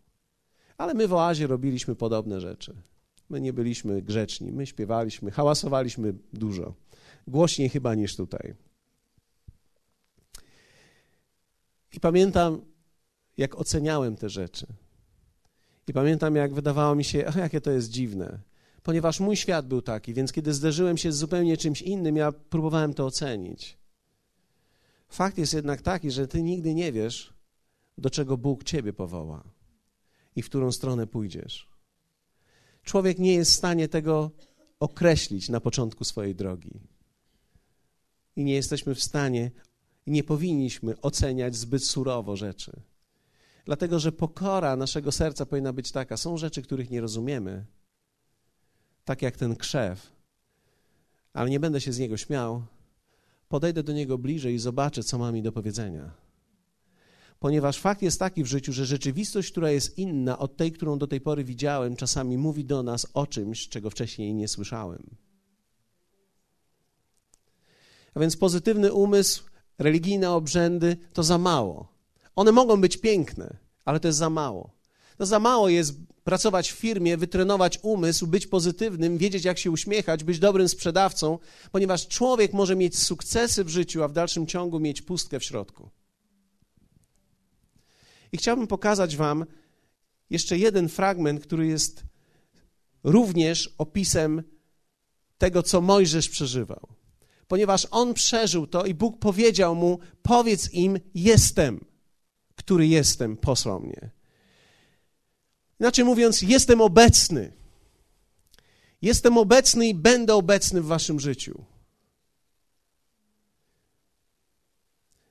ale 0.79 0.95
my 0.95 1.09
w 1.09 1.12
oazie 1.12 1.47
robiliśmy 1.47 1.95
podobne 1.95 2.40
rzeczy. 2.40 2.83
My 3.31 3.40
nie 3.40 3.52
byliśmy 3.52 4.02
grzeczni, 4.02 4.52
my 4.52 4.67
śpiewaliśmy, 4.67 5.31
hałasowaliśmy 5.31 6.14
dużo. 6.33 6.75
Głośniej 7.26 7.69
chyba 7.69 7.95
niż 7.95 8.17
tutaj. 8.17 8.55
I 11.93 12.00
pamiętam, 12.00 12.64
jak 13.37 13.59
oceniałem 13.59 14.17
te 14.17 14.29
rzeczy. 14.29 14.67
I 15.90 15.92
pamiętam, 15.92 16.37
jak 16.37 16.54
wydawało 16.54 16.94
mi 16.94 17.04
się, 17.04 17.26
ach, 17.26 17.37
jakie 17.37 17.61
to 17.61 17.70
jest 17.70 17.90
dziwne. 17.90 18.38
Ponieważ 18.82 19.20
mój 19.20 19.37
świat 19.37 19.68
był 19.68 19.82
taki, 19.82 20.14
więc 20.14 20.32
kiedy 20.32 20.54
zderzyłem 20.54 20.99
się 20.99 21.12
z 21.12 21.16
zupełnie 21.16 21.56
czymś 21.56 21.82
innym, 21.82 22.16
ja 22.16 22.32
próbowałem 22.32 22.94
to 22.94 23.06
ocenić. 23.06 23.78
Fakt 25.09 25.38
jest 25.38 25.54
jednak 25.54 25.82
taki, 25.82 26.11
że 26.11 26.28
ty 26.28 26.42
nigdy 26.42 26.75
nie 26.75 26.92
wiesz, 26.92 27.35
do 27.99 28.11
czego 28.11 28.37
Bóg 28.37 28.64
ciebie 28.64 28.92
powoła 28.92 29.44
i 30.37 30.42
w 30.42 30.47
którą 30.47 30.73
stronę 30.73 31.06
pójdziesz. 31.06 31.68
Człowiek 32.82 33.18
nie 33.18 33.35
jest 33.35 33.50
w 33.50 33.56
stanie 33.56 33.88
tego 33.88 34.30
określić 34.80 35.49
na 35.49 35.61
początku 35.61 36.04
swojej 36.04 36.35
drogi. 36.35 36.80
I 38.37 38.44
nie 38.44 38.54
jesteśmy 38.54 38.94
w 38.94 39.02
stanie 39.02 39.50
nie 40.06 40.25
powinniśmy 40.25 41.00
oceniać 41.00 41.56
zbyt 41.56 41.85
surowo 41.85 42.37
rzeczy. 42.37 42.80
Dlatego, 43.64 43.99
że 43.99 44.12
pokora 44.12 44.76
naszego 44.76 45.12
serca 45.12 45.47
powinna 45.47 45.73
być 45.73 45.93
taka. 45.93 46.17
Są 46.17 46.37
rzeczy, 46.37 46.62
których 46.62 46.90
nie 46.90 47.00
rozumiemy, 47.00 47.64
tak 49.05 49.23
jak 49.23 49.37
ten 49.37 49.57
krzew, 49.57 50.12
ale 51.33 51.50
nie 51.50 51.61
będę 51.61 51.81
się 51.81 51.93
z 51.93 51.99
niego 51.99 52.17
śmiał 52.17 52.62
podejdę 53.50 53.83
do 53.83 53.93
niego 53.93 54.19
bliżej 54.19 54.55
i 54.55 54.59
zobaczę, 54.59 55.02
co 55.02 55.19
ma 55.19 55.33
mi 55.33 55.43
do 55.43 55.52
powiedzenia. 55.52 56.11
Ponieważ 57.40 57.79
fakt 57.79 58.02
jest 58.02 58.19
taki 58.19 58.45
w 58.45 58.47
życiu, 58.47 58.73
że 58.73 58.87
rzeczywistość, 58.87 59.50
która 59.50 59.71
jest 59.71 59.99
inna 59.99 60.38
od 60.38 60.57
tej, 60.57 60.73
którą 60.73 60.99
do 60.99 61.07
tej 61.07 61.21
pory 61.21 61.45
widziałem, 61.45 61.97
czasami 61.97 62.38
mówi 62.38 62.64
do 62.64 62.83
nas 62.83 63.07
o 63.14 63.26
czymś, 63.26 63.69
czego 63.69 63.90
wcześniej 63.90 64.35
nie 64.35 64.49
słyszałem. 64.49 65.02
A 68.14 68.21
więc 68.21 68.37
pozytywny 68.37 68.93
umysł, 68.93 69.45
religijne 69.79 70.31
obrzędy 70.31 70.97
to 71.12 71.23
za 71.23 71.38
mało. 71.38 71.88
One 72.40 72.52
mogą 72.52 72.80
być 72.80 72.97
piękne, 72.97 73.56
ale 73.85 74.00
to 74.00 74.09
jest 74.09 74.18
za 74.18 74.30
mało. 74.30 74.70
To 75.16 75.26
za 75.26 75.38
mało 75.38 75.68
jest 75.68 75.94
pracować 76.25 76.73
w 76.73 76.76
firmie, 76.76 77.16
wytrenować 77.16 77.78
umysł, 77.82 78.26
być 78.26 78.47
pozytywnym, 78.47 79.18
wiedzieć 79.18 79.44
jak 79.44 79.59
się 79.59 79.70
uśmiechać, 79.70 80.25
być 80.25 80.38
dobrym 80.38 80.68
sprzedawcą, 80.68 81.38
ponieważ 81.73 82.09
człowiek 82.09 82.52
może 82.52 82.76
mieć 82.76 82.99
sukcesy 82.99 83.64
w 83.64 83.68
życiu, 83.68 84.02
a 84.02 84.09
w 84.09 84.12
dalszym 84.12 84.47
ciągu 84.47 84.80
mieć 84.80 85.02
pustkę 85.02 85.40
w 85.40 85.44
środku. 85.44 85.90
I 88.32 88.37
chciałbym 88.37 88.66
pokazać 88.66 89.16
Wam 89.16 89.44
jeszcze 90.30 90.59
jeden 90.59 90.88
fragment, 90.88 91.42
który 91.42 91.66
jest 91.66 92.02
również 93.04 93.75
opisem 93.78 94.42
tego, 95.38 95.62
co 95.62 95.80
Mojżesz 95.80 96.28
przeżywał. 96.28 96.88
Ponieważ 97.49 97.87
on 97.90 98.14
przeżył 98.14 98.66
to 98.66 98.85
i 98.85 98.94
Bóg 98.94 99.18
powiedział 99.18 99.75
mu: 99.75 99.99
Powiedz 100.23 100.75
im, 100.75 101.00
jestem, 101.14 101.89
który 102.61 102.87
jestem, 102.87 103.37
posłał 103.37 103.81
mnie. 103.81 104.11
Inaczej 105.81 106.05
mówiąc, 106.05 106.43
jestem 106.43 106.81
obecny. 106.81 107.52
Jestem 109.02 109.38
obecny 109.38 109.88
i 109.88 109.95
będę 109.95 110.35
obecny 110.35 110.81
w 110.81 110.87
waszym 110.87 111.21
życiu. 111.21 111.64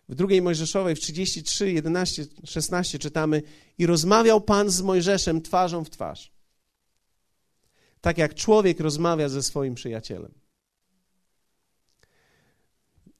W 0.09 0.15
drugiej 0.15 0.41
Mojżeszowej, 0.41 0.95
w 0.95 0.99
33, 0.99 1.71
11, 1.71 2.25
16 2.43 2.99
czytamy: 2.99 3.41
I 3.77 3.85
rozmawiał 3.85 4.41
Pan 4.41 4.69
z 4.69 4.81
Mojżeszem 4.81 5.41
twarzą 5.41 5.83
w 5.83 5.89
twarz. 5.89 6.31
Tak 8.01 8.17
jak 8.17 8.35
człowiek 8.35 8.79
rozmawia 8.79 9.29
ze 9.29 9.43
swoim 9.43 9.75
przyjacielem. 9.75 10.33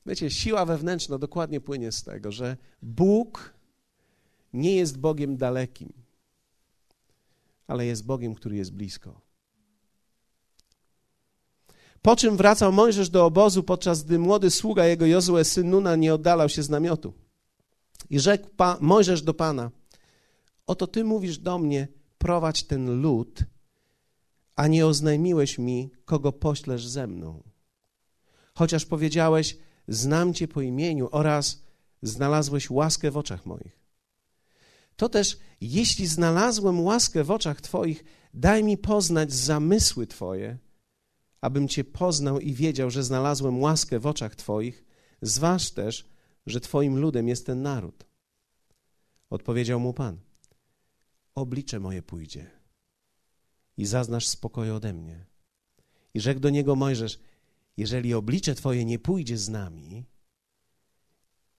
Wiecie, 0.06 0.32
siła 0.32 0.66
wewnętrzna 0.66 1.18
dokładnie 1.18 1.62
płynie 1.62 1.92
z 1.92 2.04
tego, 2.04 2.32
że 2.32 2.58
Bóg 2.82 3.59
nie 4.54 4.76
jest 4.76 4.98
Bogiem 4.98 5.38
dalekim, 5.38 5.94
ale 7.68 7.86
jest 7.86 8.06
Bogiem, 8.06 8.36
który 8.36 8.56
jest 8.56 8.74
blisko. 8.74 9.22
Po 12.02 12.16
czym 12.16 12.38
wracał 12.38 12.72
Mojżesz 12.72 13.10
do 13.10 13.26
obozu, 13.26 13.64
podczas 13.64 14.04
gdy 14.04 14.20
młody 14.20 14.52
sługa 14.52 14.86
jego 14.86 15.06
Jozue, 15.06 15.44
syn 15.44 15.70
Nuna, 15.70 15.96
nie 15.96 16.14
oddalał 16.14 16.50
się 16.50 16.64
z 16.64 16.70
namiotu. 16.70 17.14
I 18.10 18.20
rzekł 18.20 18.50
pa, 18.58 18.78
Mojżesz 18.82 19.22
do 19.22 19.34
Pana, 19.34 19.72
oto 20.68 20.88
Ty 20.88 21.04
mówisz 21.04 21.38
do 21.38 21.60
mnie, 21.60 21.88
prowadź 22.18 22.64
ten 22.64 23.02
lud, 23.02 23.44
a 24.56 24.68
nie 24.68 24.86
oznajmiłeś 24.86 25.58
mi, 25.58 25.92
kogo 26.06 26.32
poślesz 26.32 26.88
ze 26.88 27.08
mną. 27.08 27.44
Chociaż 28.54 28.86
powiedziałeś, 28.86 29.58
znam 29.88 30.34
Cię 30.34 30.48
po 30.48 30.62
imieniu 30.62 31.10
oraz 31.12 31.64
znalazłeś 32.02 32.70
łaskę 32.70 33.12
w 33.12 33.18
oczach 33.18 33.46
moich. 33.46 33.79
To 35.00 35.10
też, 35.10 35.38
jeśli 35.62 36.08
znalazłem 36.08 36.82
łaskę 36.82 37.24
w 37.24 37.32
oczach 37.32 37.62
Twoich, 37.62 38.04
daj 38.34 38.64
mi 38.64 38.78
poznać 38.78 39.34
zamysły 39.34 40.08
Twoje, 40.08 40.58
abym 41.42 41.68
Cię 41.68 41.84
poznał 41.84 42.40
i 42.40 42.54
wiedział, 42.54 42.90
że 42.90 43.04
znalazłem 43.04 43.60
łaskę 43.60 44.00
w 44.00 44.08
oczach 44.08 44.36
Twoich, 44.36 44.86
zważ 45.22 45.72
też, 45.72 46.10
że 46.46 46.60
Twoim 46.60 46.98
ludem 46.98 47.28
jest 47.28 47.46
ten 47.46 47.62
naród. 47.62 48.06
Odpowiedział 49.30 49.80
mu 49.80 49.94
Pan: 49.94 50.20
Oblicze 51.36 51.80
moje 51.80 52.02
pójdzie 52.02 52.52
i 53.78 53.86
zaznasz 53.86 54.28
spokoju 54.28 54.76
ode 54.76 54.94
mnie. 54.94 55.26
I 56.14 56.20
rzekł 56.20 56.40
do 56.40 56.50
niego 56.50 56.76
Mojżesz: 56.76 57.20
Jeżeli 57.78 58.14
oblicze 58.14 58.56
Twoje 58.56 58.86
nie 58.86 59.00
pójdzie 59.00 59.38
z 59.38 59.50
nami, 59.50 60.06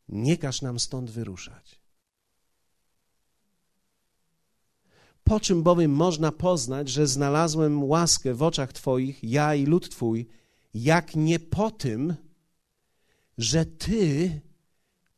nie 0.09 0.38
każ 0.38 0.62
nam 0.62 0.80
stąd 0.80 1.11
wyruszać. 1.11 1.79
Po 5.30 5.40
czym 5.40 5.62
bowiem 5.62 5.90
można 5.90 6.32
poznać, 6.32 6.88
że 6.88 7.06
znalazłem 7.06 7.84
łaskę 7.84 8.34
w 8.34 8.42
oczach 8.42 8.72
Twoich, 8.72 9.25
ja 9.25 9.54
i 9.54 9.66
lud 9.66 9.90
Twój, 9.90 10.28
jak 10.75 11.16
nie 11.16 11.40
po 11.40 11.70
tym, 11.70 12.14
że 13.38 13.66
Ty 13.66 14.40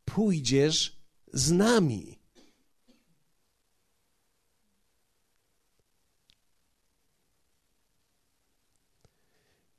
pójdziesz 0.05 0.97
z 1.33 1.51
nami. 1.51 2.19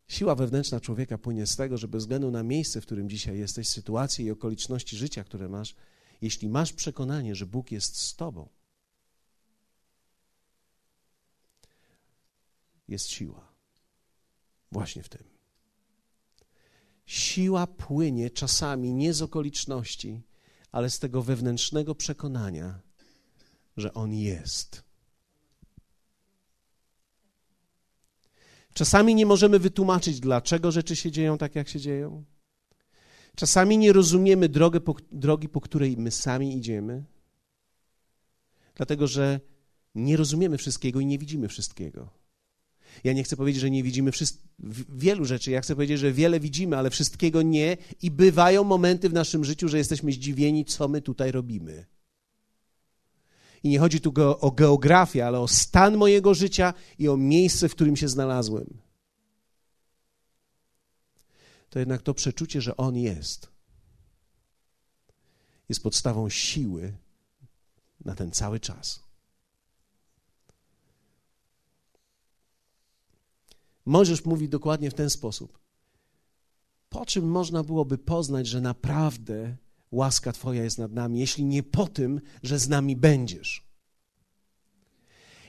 Siła 0.08 0.36
wewnętrzna 0.36 0.80
człowieka 0.80 1.18
płynie 1.18 1.48
z 1.48 1.56
tego, 1.56 1.78
że 1.78 1.88
bez 1.88 2.04
względu 2.04 2.32
na 2.32 2.44
miejsce, 2.44 2.82
w 2.82 2.86
którym 2.86 3.10
dzisiaj 3.10 3.38
jesteś, 3.38 3.68
sytuacje 3.68 4.26
i 4.26 4.32
okoliczności 4.32 4.98
życia, 4.98 5.24
które 5.24 5.50
masz, 5.50 5.76
jeśli 6.22 6.50
masz 6.50 6.74
przekonanie, 6.74 7.36
że 7.36 7.46
Bóg 7.46 7.72
jest 7.72 7.96
z 7.96 8.16
Tobą, 8.16 8.50
jest 12.88 13.10
siła. 13.10 13.54
Właśnie 14.72 15.04
w 15.04 15.10
tym. 15.10 15.24
Siła 17.06 17.68
płynie 17.68 18.30
czasami 18.30 18.94
nie 18.94 19.14
z 19.14 19.22
okoliczności, 19.22 20.22
ale 20.72 20.90
z 20.90 21.00
tego 21.00 21.24
wewnętrznego 21.24 21.96
przekonania, 21.96 22.80
że 23.78 23.94
On 23.94 24.14
jest. 24.14 24.84
Czasami 28.74 29.16
nie 29.16 29.26
możemy 29.26 29.60
wytłumaczyć, 29.60 30.20
dlaczego 30.20 30.72
rzeczy 30.72 30.96
się 30.96 31.12
dzieją 31.12 31.38
tak, 31.38 31.56
jak 31.56 31.70
się 31.70 31.80
dzieją. 31.80 32.24
Czasami 33.36 33.78
nie 33.78 33.94
rozumiemy 33.94 34.50
drogę, 34.50 34.82
po, 34.82 34.96
drogi, 35.12 35.50
po 35.50 35.62
której 35.62 35.98
my 35.98 36.12
sami 36.12 36.58
idziemy, 36.58 37.04
dlatego 38.76 39.08
że 39.08 39.40
nie 39.96 40.18
rozumiemy 40.18 40.58
wszystkiego 40.58 41.00
i 41.00 41.06
nie 41.06 41.20
widzimy 41.20 41.48
wszystkiego. 41.48 42.23
Ja 43.04 43.14
nie 43.14 43.24
chcę 43.24 43.38
powiedzieć, 43.38 43.62
że 43.62 43.72
nie 43.72 43.84
widzimy 43.84 44.12
wielu 44.90 45.26
rzeczy. 45.26 45.52
Ja 45.52 45.62
chcę 45.62 45.76
powiedzieć, 45.76 46.00
że 46.00 46.12
wiele 46.12 46.40
widzimy, 46.40 46.78
ale 46.78 46.90
wszystkiego 46.90 47.42
nie. 47.42 47.78
I 48.02 48.12
bywają 48.12 48.64
momenty 48.64 49.10
w 49.10 49.14
naszym 49.14 49.46
życiu, 49.46 49.68
że 49.68 49.78
jesteśmy 49.78 50.12
zdziwieni, 50.12 50.66
co 50.66 50.88
my 50.88 51.02
tutaj 51.02 51.32
robimy. 51.32 51.86
I 53.64 53.70
nie 53.70 53.80
chodzi 53.80 54.02
tu 54.02 54.14
o 54.40 54.52
geografię, 54.52 55.28
ale 55.28 55.40
o 55.40 55.48
stan 55.48 55.98
mojego 55.98 56.34
życia 56.34 56.74
i 57.00 57.10
o 57.10 57.18
miejsce, 57.18 57.70
w 57.70 57.76
którym 57.76 57.96
się 57.96 58.08
znalazłem. 58.08 58.78
To 61.70 61.80
jednak 61.80 62.02
to 62.02 62.14
przeczucie, 62.14 62.62
że 62.62 62.78
On 62.78 62.98
jest, 62.98 63.48
jest 65.70 65.84
podstawą 65.84 66.30
siły 66.30 66.94
na 68.06 68.16
ten 68.16 68.32
cały 68.32 68.60
czas. 68.60 69.04
Możesz 73.86 74.26
mówi 74.26 74.50
dokładnie 74.50 74.92
w 74.92 74.94
ten 74.94 75.10
sposób. 75.10 75.60
Po 76.90 77.06
czym 77.06 77.26
można 77.26 77.64
byłoby 77.64 77.98
poznać, 77.98 78.48
że 78.48 78.62
naprawdę 78.62 79.58
łaska 79.92 80.32
Twoja 80.32 80.64
jest 80.64 80.78
nad 80.78 80.92
nami, 80.92 81.20
jeśli 81.20 81.46
nie 81.46 81.64
po 81.64 81.88
tym, 81.88 82.22
że 82.44 82.60
z 82.60 82.70
nami 82.70 82.96
będziesz? 82.96 83.68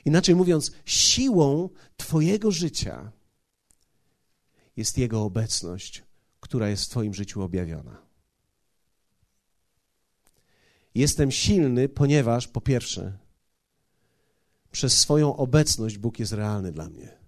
Inaczej 0.05 0.35
mówiąc, 0.35 0.71
siłą 0.85 1.69
Twojego 1.97 2.51
życia 2.51 3.11
jest 4.77 4.97
Jego 4.97 5.23
obecność, 5.23 6.03
która 6.39 6.69
jest 6.69 6.85
w 6.85 6.89
Twoim 6.89 7.13
życiu 7.13 7.41
objawiona. 7.41 8.05
Jestem 10.95 11.31
silny, 11.31 11.89
ponieważ 11.89 12.47
po 12.47 12.61
pierwsze, 12.61 13.17
przez 14.71 14.99
swoją 14.99 15.35
obecność 15.35 15.97
Bóg 15.97 16.19
jest 16.19 16.33
realny 16.33 16.71
dla 16.71 16.89
mnie. 16.89 17.24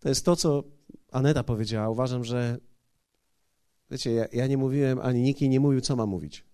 To 0.00 0.08
jest 0.08 0.24
to, 0.24 0.36
co 0.36 0.64
Aneta 1.12 1.42
powiedziała. 1.42 1.88
Uważam, 1.90 2.24
że 2.24 2.58
wiecie, 3.90 4.12
ja, 4.12 4.26
ja 4.32 4.46
nie 4.46 4.56
mówiłem, 4.56 4.98
ani 4.98 5.22
nikt 5.22 5.40
jej 5.40 5.50
nie 5.50 5.60
mówił, 5.60 5.80
co 5.80 5.96
ma 5.96 6.06
mówić. 6.06 6.44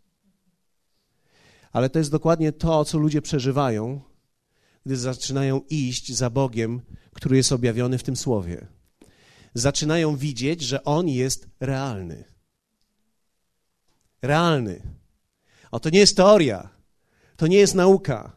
Ale 1.72 1.90
to 1.90 1.98
jest 1.98 2.10
dokładnie 2.10 2.52
to, 2.52 2.84
co 2.84 2.98
ludzie 2.98 3.22
przeżywają, 3.22 4.00
gdy 4.86 4.96
zaczynają 4.96 5.60
iść 5.70 6.12
za 6.12 6.30
Bogiem, 6.30 6.80
który 7.12 7.36
jest 7.36 7.52
objawiony 7.52 7.98
w 7.98 8.02
tym 8.02 8.16
słowie. 8.16 8.66
Zaczynają 9.54 10.16
widzieć, 10.16 10.62
że 10.62 10.84
On 10.84 11.08
jest 11.08 11.48
realny. 11.60 12.24
Realny. 14.22 14.82
O, 15.70 15.80
to 15.80 15.90
nie 15.90 15.98
jest 15.98 16.16
teoria, 16.16 16.68
to 17.36 17.46
nie 17.46 17.56
jest 17.56 17.74
nauka. 17.74 18.36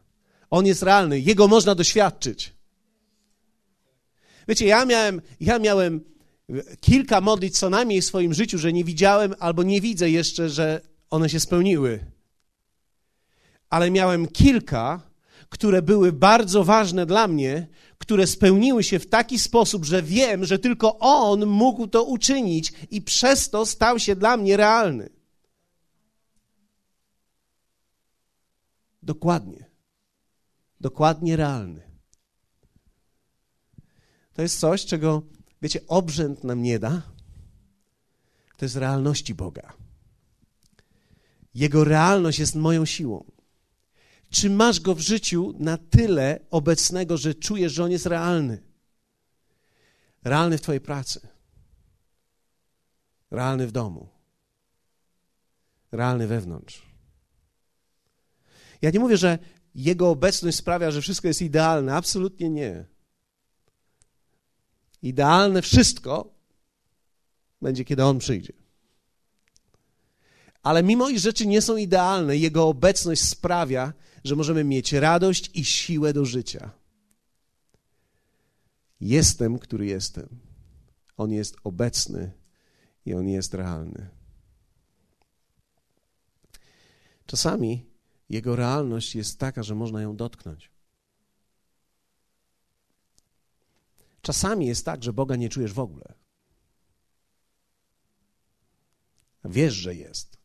On 0.50 0.66
jest 0.66 0.84
realny, 0.84 1.20
Jego 1.20 1.48
można 1.48 1.76
doświadczyć. 1.76 2.57
Wiecie, 4.48 4.66
ja 4.66 4.86
miałem, 4.86 5.22
ja 5.40 5.60
miałem 5.60 6.02
kilka 6.82 7.22
modlic 7.22 7.60
co 7.60 7.70
najmniej 7.70 8.02
w 8.02 8.06
swoim 8.06 8.34
życiu, 8.34 8.58
że 8.58 8.74
nie 8.74 8.84
widziałem 8.84 9.36
albo 9.40 9.64
nie 9.64 9.82
widzę 9.82 10.10
jeszcze, 10.10 10.50
że 10.50 10.82
one 11.10 11.30
się 11.30 11.40
spełniły. 11.40 12.06
Ale 13.70 13.92
miałem 13.92 14.28
kilka, 14.28 15.02
które 15.50 15.82
były 15.82 16.12
bardzo 16.12 16.64
ważne 16.64 17.06
dla 17.06 17.28
mnie, 17.28 17.68
które 17.98 18.28
spełniły 18.28 18.84
się 18.84 19.00
w 19.00 19.10
taki 19.10 19.40
sposób, 19.40 19.86
że 19.86 20.04
wiem, 20.04 20.46
że 20.46 20.60
tylko 20.60 21.00
On 21.00 21.46
mógł 21.46 21.88
to 21.88 22.04
uczynić 22.04 22.74
i 22.92 23.02
przez 23.02 23.50
to 23.50 23.66
stał 23.66 24.00
się 24.00 24.16
dla 24.16 24.38
mnie 24.38 24.58
realny. 24.58 25.10
Dokładnie. 29.04 29.66
Dokładnie 30.82 31.36
realny. 31.36 31.87
To 34.38 34.42
jest 34.42 34.60
coś, 34.60 34.86
czego, 34.86 35.22
wiecie, 35.62 35.80
obrzęd 35.88 36.44
nam 36.44 36.62
nie 36.62 36.80
da. 36.80 37.02
To 38.58 38.66
jest 38.66 38.76
realności 38.76 39.36
Boga. 39.36 39.74
Jego 41.54 41.84
realność 41.84 42.40
jest 42.40 42.56
moją 42.56 42.86
siłą. 42.86 43.32
Czy 44.30 44.50
masz 44.50 44.80
go 44.80 44.96
w 44.96 45.00
życiu 45.00 45.54
na 45.60 45.78
tyle 45.78 46.40
obecnego, 46.52 47.18
że 47.18 47.36
czujesz, 47.36 47.74
że 47.74 47.84
on 47.84 47.92
jest 47.92 48.06
realny? 48.06 48.64
Realny 50.24 50.58
w 50.58 50.62
Twojej 50.62 50.82
pracy. 50.82 51.28
Realny 53.32 53.68
w 53.68 53.72
domu. 53.72 54.10
Realny 55.92 56.28
wewnątrz. 56.28 56.82
Ja 58.82 58.90
nie 58.90 59.00
mówię, 59.00 59.18
że 59.18 59.40
Jego 59.76 60.10
obecność 60.10 60.58
sprawia, 60.58 60.92
że 60.92 61.02
wszystko 61.02 61.28
jest 61.28 61.42
idealne. 61.42 61.96
Absolutnie 61.96 62.50
nie. 62.50 62.97
Idealne 65.08 65.62
wszystko 65.62 66.34
będzie, 67.62 67.86
kiedy 67.86 68.04
On 68.04 68.20
przyjdzie. 68.20 68.54
Ale 70.64 70.84
mimo 70.84 71.10
iż 71.10 71.22
rzeczy 71.22 71.48
nie 71.48 71.62
są 71.62 71.78
idealne, 71.78 72.38
Jego 72.38 72.68
obecność 72.68 73.22
sprawia, 73.22 73.94
że 74.24 74.36
możemy 74.36 74.64
mieć 74.64 74.94
radość 74.94 75.52
i 75.54 75.66
siłę 75.66 76.14
do 76.14 76.26
życia. 76.26 76.72
Jestem, 79.02 79.60
który 79.60 79.86
jestem. 79.86 80.28
On 81.18 81.32
jest 81.32 81.56
obecny 81.64 82.32
i 83.06 83.14
on 83.14 83.28
jest 83.28 83.54
realny. 83.54 84.10
Czasami 87.26 87.86
jego 88.30 88.56
realność 88.56 89.16
jest 89.16 89.40
taka, 89.40 89.64
że 89.64 89.76
można 89.76 90.02
ją 90.02 90.16
dotknąć. 90.16 90.77
Czasami 94.28 94.68
jest 94.68 94.86
tak, 94.86 95.04
że 95.04 95.14
Boga 95.14 95.36
nie 95.36 95.50
czujesz 95.50 95.74
w 95.74 95.80
ogóle. 95.80 96.14
Wiesz, 99.46 99.74
że 99.74 99.96
jest. 99.96 100.38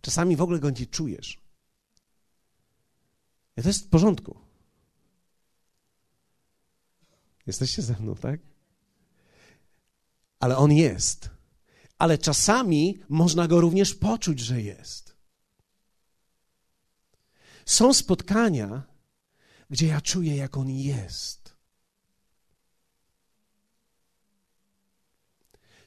Czasami 0.00 0.36
w 0.36 0.42
ogóle 0.42 0.58
go 0.58 0.70
nie 0.70 0.86
czujesz. 0.86 1.40
I 3.56 3.62
to 3.62 3.68
jest 3.68 3.86
w 3.86 3.88
porządku. 3.88 4.38
Jesteście 7.46 7.82
ze 7.82 7.96
mną, 8.00 8.14
tak? 8.14 8.40
Ale 10.40 10.56
on 10.56 10.72
jest. 10.72 11.30
Ale 11.98 12.18
czasami 12.18 13.02
można 13.08 13.48
go 13.48 13.60
również 13.60 13.94
poczuć, 13.94 14.40
że 14.40 14.62
jest. 14.62 15.16
Są 17.66 17.94
spotkania, 17.94 18.82
gdzie 19.70 19.86
ja 19.86 20.00
czuję, 20.00 20.36
jak 20.36 20.56
on 20.56 20.70
jest. 20.70 21.39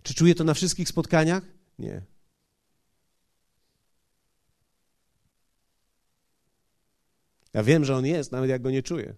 Czy 0.04 0.13
czuję 0.13 0.36
to 0.36 0.44
na 0.44 0.54
wszystkich 0.54 0.89
spotkaniach? 0.89 1.44
Nie. 1.80 2.02
Ja 7.54 7.63
wiem, 7.63 7.86
że 7.86 7.96
on 7.96 8.06
jest, 8.06 8.32
nawet 8.32 8.50
jak 8.50 8.62
go 8.62 8.72
nie 8.72 8.84
czuję. 8.84 9.16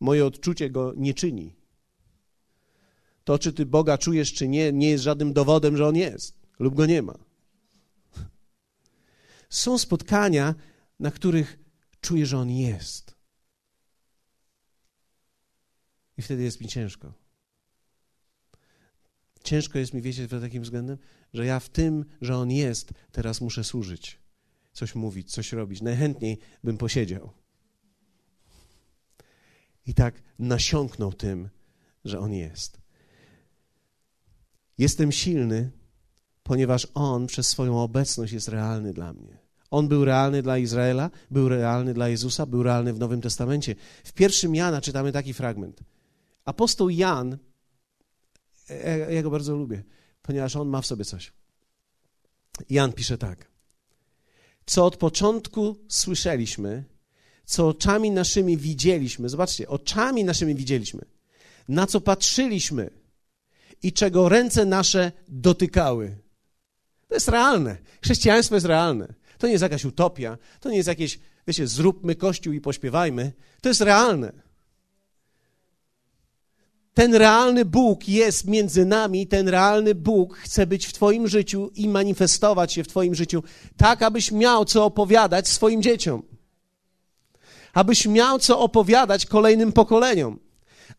Moje 0.00 0.26
odczucie 0.26 0.70
go 0.70 0.92
nie 0.96 1.14
czyni. 1.14 1.54
To, 3.24 3.38
czy 3.38 3.52
ty 3.52 3.66
Boga 3.66 3.98
czujesz, 3.98 4.32
czy 4.32 4.48
nie, 4.48 4.72
nie 4.72 4.90
jest 4.90 5.04
żadnym 5.04 5.32
dowodem, 5.32 5.76
że 5.76 5.86
on 5.86 5.96
jest 5.96 6.36
lub 6.58 6.74
go 6.74 6.86
nie 6.86 7.02
ma. 7.02 7.18
Są 9.50 9.78
spotkania, 9.78 10.54
na 11.00 11.10
których 11.10 11.58
czuję, 12.00 12.26
że 12.26 12.38
on 12.38 12.50
jest. 12.50 13.16
I 16.18 16.22
wtedy 16.22 16.42
jest 16.42 16.60
mi 16.60 16.68
ciężko. 16.68 17.25
Ciężko 19.46 19.78
jest 19.78 19.94
mi, 19.94 20.02
wiecie, 20.02 20.28
pod 20.28 20.40
takim 20.40 20.62
względem, 20.62 20.98
że 21.32 21.46
ja 21.46 21.60
w 21.60 21.68
tym, 21.68 22.04
że 22.20 22.36
on 22.36 22.50
jest, 22.50 22.92
teraz 23.12 23.40
muszę 23.40 23.64
służyć, 23.64 24.18
coś 24.72 24.94
mówić, 24.94 25.32
coś 25.32 25.52
robić. 25.52 25.82
Najchętniej 25.82 26.38
bym 26.64 26.78
posiedział 26.78 27.30
i 29.86 29.94
tak 29.94 30.22
nasiąknął 30.38 31.12
tym, 31.12 31.48
że 32.04 32.18
On 32.18 32.32
jest. 32.32 32.80
Jestem 34.78 35.12
silny, 35.12 35.70
ponieważ 36.42 36.86
On 36.94 37.26
przez 37.26 37.48
swoją 37.48 37.82
obecność 37.82 38.32
jest 38.32 38.48
realny 38.48 38.92
dla 38.92 39.12
mnie. 39.12 39.38
On 39.70 39.88
był 39.88 40.04
realny 40.04 40.42
dla 40.42 40.58
Izraela, 40.58 41.10
był 41.30 41.48
realny 41.48 41.94
dla 41.94 42.08
Jezusa, 42.08 42.46
był 42.46 42.62
realny 42.62 42.92
w 42.92 42.98
Nowym 42.98 43.20
Testamencie. 43.20 43.74
W 44.04 44.12
pierwszym 44.12 44.54
Jana 44.54 44.80
czytamy 44.80 45.12
taki 45.12 45.34
fragment. 45.34 45.80
Apostoł 46.44 46.90
Jan, 46.90 47.38
ja 49.10 49.22
go 49.22 49.30
bardzo 49.30 49.56
lubię, 49.56 49.82
ponieważ 50.22 50.56
on 50.56 50.68
ma 50.68 50.80
w 50.80 50.86
sobie 50.86 51.04
coś. 51.04 51.32
Jan 52.70 52.92
pisze 52.92 53.18
tak. 53.18 53.50
Co 54.66 54.86
od 54.86 54.96
początku 54.96 55.76
słyszeliśmy, 55.88 56.84
co 57.44 57.68
oczami 57.68 58.10
naszymi 58.10 58.56
widzieliśmy, 58.56 59.28
zobaczcie, 59.28 59.68
oczami 59.68 60.24
naszymi 60.24 60.54
widzieliśmy, 60.54 61.04
na 61.68 61.86
co 61.86 62.00
patrzyliśmy 62.00 62.90
i 63.82 63.92
czego 63.92 64.28
ręce 64.28 64.64
nasze 64.64 65.12
dotykały. 65.28 66.16
To 67.08 67.14
jest 67.14 67.28
realne. 67.28 67.76
Chrześcijaństwo 68.02 68.54
jest 68.54 68.66
realne. 68.66 69.14
To 69.38 69.46
nie 69.46 69.52
jest 69.52 69.62
jakaś 69.62 69.84
utopia, 69.84 70.38
to 70.60 70.70
nie 70.70 70.76
jest 70.76 70.88
jakieś, 70.88 71.18
wiecie, 71.46 71.66
zróbmy 71.66 72.14
kościół 72.14 72.52
i 72.52 72.60
pośpiewajmy. 72.60 73.32
To 73.60 73.68
jest 73.68 73.80
realne. 73.80 74.32
Ten 76.96 77.14
realny 77.14 77.64
Bóg 77.64 78.08
jest 78.08 78.46
między 78.46 78.84
nami, 78.84 79.26
ten 79.26 79.48
realny 79.48 79.94
Bóg 79.94 80.36
chce 80.36 80.66
być 80.66 80.86
w 80.86 80.92
Twoim 80.92 81.28
życiu 81.28 81.70
i 81.74 81.88
manifestować 81.88 82.72
się 82.72 82.84
w 82.84 82.88
Twoim 82.88 83.14
życiu, 83.14 83.42
tak 83.76 84.02
abyś 84.02 84.32
miał 84.32 84.64
co 84.64 84.84
opowiadać 84.84 85.48
swoim 85.48 85.82
dzieciom 85.82 86.22
abyś 87.76 88.06
miał 88.06 88.38
co 88.38 88.60
opowiadać 88.60 89.26
kolejnym 89.26 89.72
pokoleniom. 89.72 90.38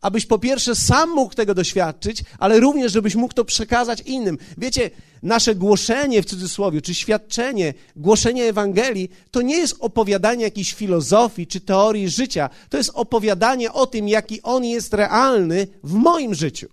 Abyś 0.01 0.25
po 0.25 0.39
pierwsze 0.39 0.75
sam 0.75 1.09
mógł 1.09 1.33
tego 1.33 1.53
doświadczyć, 1.53 2.23
ale 2.39 2.59
również, 2.59 2.91
żebyś 2.91 3.15
mógł 3.15 3.33
to 3.33 3.45
przekazać 3.45 4.01
innym. 4.01 4.37
Wiecie, 4.57 4.91
nasze 5.23 5.55
głoszenie 5.55 6.21
w 6.21 6.25
cudzysłowie, 6.25 6.81
czy 6.81 6.93
świadczenie, 6.93 7.73
głoszenie 7.95 8.43
Ewangelii, 8.43 9.09
to 9.31 9.41
nie 9.41 9.57
jest 9.57 9.75
opowiadanie 9.79 10.43
jakiejś 10.43 10.73
filozofii 10.73 11.47
czy 11.47 11.61
teorii 11.61 12.09
życia. 12.09 12.49
To 12.69 12.77
jest 12.77 12.91
opowiadanie 12.93 13.73
o 13.73 13.87
tym, 13.87 14.07
jaki 14.07 14.41
on 14.41 14.65
jest 14.65 14.93
realny 14.93 15.67
w 15.83 15.93
moim 15.93 16.35
życiu. 16.35 16.67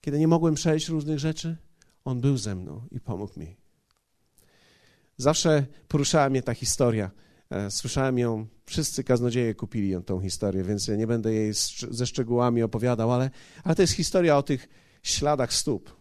Kiedy 0.00 0.18
nie 0.18 0.28
mogłem 0.28 0.54
przejść 0.54 0.88
różnych 0.88 1.18
rzeczy, 1.18 1.56
on 2.04 2.20
był 2.20 2.36
ze 2.36 2.54
mną 2.54 2.82
i 2.90 3.00
pomógł 3.00 3.40
mi. 3.40 3.56
Zawsze 5.16 5.66
poruszała 5.88 6.30
mnie 6.30 6.42
ta 6.42 6.54
historia. 6.54 7.10
E, 7.50 7.70
słyszałem 7.70 8.18
ją, 8.18 8.46
wszyscy 8.66 9.04
kaznodzieje 9.04 9.54
kupili 9.54 9.88
ją, 9.88 10.02
tą 10.02 10.20
historię, 10.20 10.64
więc 10.64 10.88
ja 10.88 10.96
nie 10.96 11.06
będę 11.06 11.34
jej 11.34 11.52
ze 11.90 12.06
szczegółami 12.06 12.62
opowiadał, 12.62 13.12
ale, 13.12 13.30
ale 13.64 13.74
to 13.74 13.82
jest 13.82 13.94
historia 13.94 14.36
o 14.36 14.42
tych 14.42 14.68
śladach 15.02 15.52
stóp. 15.52 15.96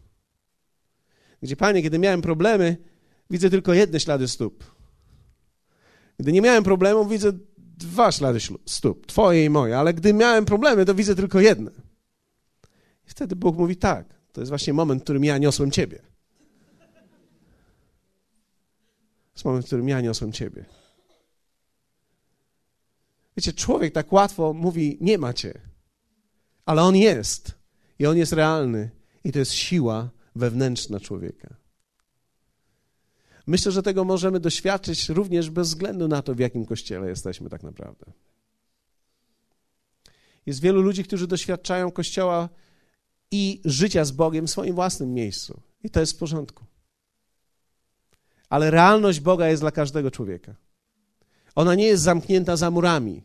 Gdzie, 1.41 1.55
Panie, 1.55 1.81
kiedy 1.81 1.99
miałem 1.99 2.21
problemy, 2.21 2.77
widzę 3.29 3.49
tylko 3.49 3.73
jedne 3.73 3.99
ślady 3.99 4.27
stóp. 4.27 4.63
Gdy 6.19 6.31
nie 6.31 6.41
miałem 6.41 6.63
problemów, 6.63 7.09
widzę 7.09 7.31
dwa 7.57 8.11
ślady 8.11 8.39
stóp, 8.65 9.05
twoje 9.05 9.45
i 9.45 9.49
moje, 9.49 9.77
ale 9.77 9.93
gdy 9.93 10.13
miałem 10.13 10.45
problemy, 10.45 10.85
to 10.85 10.95
widzę 10.95 11.15
tylko 11.15 11.39
jedne. 11.39 11.71
I 13.07 13.09
wtedy 13.09 13.35
Bóg 13.35 13.57
mówi 13.57 13.75
tak, 13.75 14.05
to 14.31 14.41
jest 14.41 14.49
właśnie 14.49 14.73
moment, 14.73 15.01
w 15.01 15.03
którym 15.03 15.23
ja 15.23 15.37
niosłem 15.37 15.71
Ciebie. 15.71 15.99
jest 19.33 19.45
moment, 19.45 19.65
w 19.65 19.67
którym 19.67 19.89
ja 19.89 20.01
niosłem 20.01 20.31
Ciebie. 20.31 20.65
Wiecie, 23.37 23.53
człowiek 23.53 23.93
tak 23.93 24.13
łatwo 24.13 24.53
mówi, 24.53 24.97
nie 25.01 25.17
ma 25.17 25.33
Cię, 25.33 25.61
ale 26.65 26.81
On 26.81 26.95
jest 26.95 27.51
i 27.99 28.05
On 28.05 28.17
jest 28.17 28.33
realny 28.33 28.89
i 29.23 29.31
to 29.31 29.39
jest 29.39 29.53
siła 29.53 30.09
wewnętrzna 30.35 30.99
człowieka. 30.99 31.55
Myślę, 33.47 33.71
że 33.71 33.83
tego 33.83 34.03
możemy 34.03 34.39
doświadczyć 34.39 35.09
również 35.09 35.49
bez 35.49 35.67
względu 35.67 36.07
na 36.07 36.21
to, 36.21 36.35
w 36.35 36.39
jakim 36.39 36.65
kościele 36.65 37.09
jesteśmy 37.09 37.49
tak 37.49 37.63
naprawdę. 37.63 38.05
Jest 40.45 40.61
wielu 40.61 40.81
ludzi, 40.81 41.03
którzy 41.03 41.27
doświadczają 41.27 41.91
kościoła 41.91 42.49
i 43.31 43.61
życia 43.65 44.05
z 44.05 44.11
Bogiem 44.11 44.47
w 44.47 44.51
swoim 44.51 44.75
własnym 44.75 45.13
miejscu. 45.13 45.61
I 45.83 45.89
to 45.89 45.99
jest 45.99 46.13
w 46.13 46.17
porządku 46.17 46.65
ale 48.49 48.71
realność 48.71 49.19
Boga 49.19 49.47
jest 49.47 49.63
dla 49.63 49.71
każdego 49.71 50.11
człowieka. 50.11 50.55
Ona 51.55 51.75
nie 51.75 51.85
jest 51.85 52.03
zamknięta 52.03 52.55
za 52.55 52.71
murami. 52.71 53.23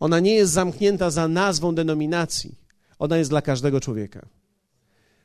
Ona 0.00 0.20
nie 0.20 0.34
jest 0.34 0.52
zamknięta 0.52 1.10
za 1.10 1.28
nazwą 1.28 1.74
denominacji. 1.74 2.54
Ona 2.98 3.16
jest 3.16 3.30
dla 3.30 3.42
każdego 3.42 3.80
człowieka. 3.80 4.28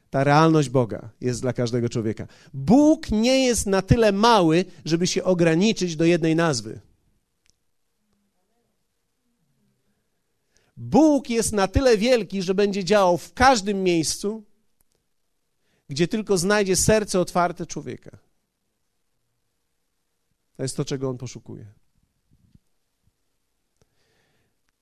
Ta 0.10 0.24
realność 0.24 0.70
Boga 0.70 1.10
jest 1.22 1.42
dla 1.42 1.54
każdego 1.54 1.90
człowieka. 1.90 2.28
Bóg 2.54 3.12
nie 3.12 3.46
jest 3.46 3.68
na 3.68 3.82
tyle 3.82 4.12
mały, 4.12 4.66
żeby 4.86 5.08
się 5.08 5.24
ograniczyć 5.24 5.96
do 5.96 6.06
jednej 6.06 6.36
nazwy. 6.36 6.80
Bóg 10.78 11.30
jest 11.30 11.52
na 11.54 11.68
tyle 11.68 11.98
wielki, 11.98 12.42
że 12.42 12.54
będzie 12.56 12.84
działał 12.84 13.18
w 13.18 13.34
każdym 13.34 13.84
miejscu, 13.84 14.44
gdzie 15.90 16.08
tylko 16.08 16.38
znajdzie 16.38 16.76
serce 16.76 17.20
otwarte 17.20 17.66
człowieka. 17.66 18.18
To 20.58 20.64
jest 20.64 20.78
to, 20.78 20.86
czego 20.86 21.10
on 21.10 21.18
poszukuje. 21.18 21.66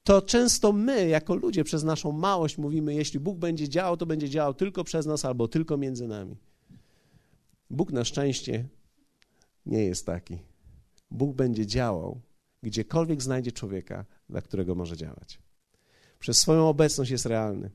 To 0.04 0.22
często 0.22 0.74
my, 0.74 1.08
jako 1.08 1.36
ludzie, 1.36 1.64
przez 1.64 1.84
naszą 1.84 2.12
małość 2.12 2.58
mówimy: 2.58 2.96
Jeśli 2.96 3.20
Bóg 3.20 3.38
będzie 3.38 3.70
działał, 3.70 3.98
to 3.98 4.06
będzie 4.06 4.30
działał 4.30 4.54
tylko 4.54 4.84
przez 4.84 5.06
nas 5.06 5.26
albo 5.26 5.48
tylko 5.48 5.78
między 5.78 6.08
nami. 6.08 6.36
Bóg 7.70 7.92
na 7.92 8.06
szczęście 8.06 8.66
nie 9.66 9.84
jest 9.84 10.06
taki. 10.06 10.38
Bóg 11.12 11.36
będzie 11.36 11.66
działał 11.66 12.22
gdziekolwiek 12.64 13.24
znajdzie 13.24 13.52
człowieka, 13.52 14.06
dla 14.30 14.42
którego 14.42 14.76
może 14.76 14.98
działać. 14.98 15.40
Przez 16.20 16.38
swoją 16.38 16.70
obecność 16.70 17.12
jest 17.12 17.26
realny. 17.26 17.70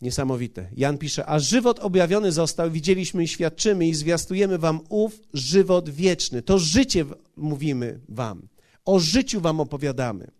Niesamowite. 0.00 0.70
Jan 0.76 0.98
pisze, 0.98 1.26
a 1.26 1.38
żywot 1.38 1.78
objawiony 1.78 2.32
został, 2.32 2.70
widzieliśmy 2.70 3.24
i 3.24 3.28
świadczymy 3.28 3.88
i 3.88 3.94
zwiastujemy 3.94 4.58
wam 4.58 4.80
ów 4.88 5.20
żywot 5.34 5.90
wieczny. 5.90 6.42
To 6.42 6.58
życie 6.58 7.04
mówimy 7.36 8.00
wam. 8.08 8.48
O 8.88 8.98
życiu 8.98 9.40
wam 9.40 9.60
opowiadamy, 9.60 10.30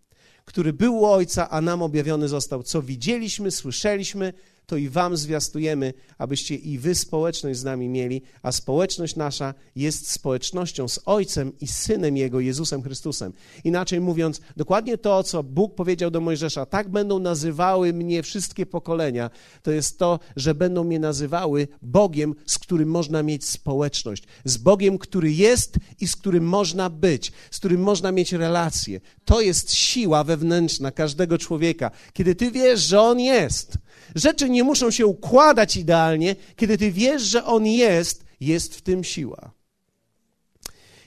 który 0.45 0.73
był 0.73 0.97
u 0.97 1.07
Ojca, 1.07 1.51
a 1.51 1.61
nam 1.61 1.83
objawiony 1.83 2.29
został. 2.29 2.63
Co 2.63 2.83
widzieliśmy, 2.83 3.51
słyszeliśmy, 3.51 4.33
to 4.69 4.77
i 4.77 4.89
wam 4.89 5.17
zwiastujemy, 5.17 5.95
abyście 6.19 6.55
i 6.55 6.79
wy 6.79 6.95
społeczność 6.95 7.59
z 7.59 7.65
nami 7.65 7.89
mieli, 7.89 8.23
a 8.43 8.53
społeczność 8.53 9.17
nasza 9.17 9.55
jest 9.77 10.11
społecznością 10.11 10.89
z 10.89 11.01
Ojcem 11.05 11.53
i 11.61 11.67
Synem 11.67 12.17
Jego, 12.17 12.41
Jezusem 12.41 12.83
Chrystusem. 12.83 13.33
Inaczej 13.65 14.01
mówiąc, 14.01 14.41
dokładnie 14.57 14.99
to, 14.99 15.23
co 15.23 15.43
Bóg 15.43 15.75
powiedział 15.75 16.11
do 16.11 16.21
Mojżesza, 16.21 16.67
tak 16.67 16.89
będą 16.89 17.19
nazywały 17.19 17.93
mnie 17.93 18.23
wszystkie 18.23 18.67
pokolenia, 18.67 19.31
to 19.63 19.71
jest 19.71 19.99
to, 19.99 20.19
że 20.37 20.55
będą 20.55 20.85
mnie 20.85 20.99
nazywały 20.99 21.69
Bogiem, 21.83 22.35
z 22.47 22.59
którym 22.59 22.89
można 22.89 23.23
mieć 23.23 23.45
społeczność, 23.45 24.25
z 24.45 24.57
Bogiem, 24.57 24.99
który 24.99 25.33
jest 25.33 25.77
i 26.01 26.09
z 26.09 26.17
którym 26.17 26.45
można 26.45 26.91
być, 26.91 27.33
z 27.51 27.59
którym 27.59 27.81
można 27.81 28.13
mieć 28.13 28.33
relacje. 28.33 29.01
To 29.25 29.41
jest 29.41 29.75
siła 29.75 30.25
wewnętrzna 30.25 30.91
każdego 30.91 31.39
człowieka. 31.39 31.91
Kiedy 32.13 32.35
ty 32.35 32.51
wiesz, 32.51 32.81
że 32.81 33.01
On 33.01 33.21
jest, 33.21 33.79
Rzeczy 34.15 34.51
nie 34.51 34.65
muszą 34.65 34.91
się 34.91 35.07
układać 35.07 35.77
idealnie, 35.77 36.37
kiedy 36.57 36.79
ty 36.79 36.93
wiesz, 36.93 37.23
że 37.23 37.45
On 37.45 37.67
jest, 37.67 38.25
jest 38.41 38.77
w 38.77 38.83
tym 38.83 39.05
siła. 39.05 39.51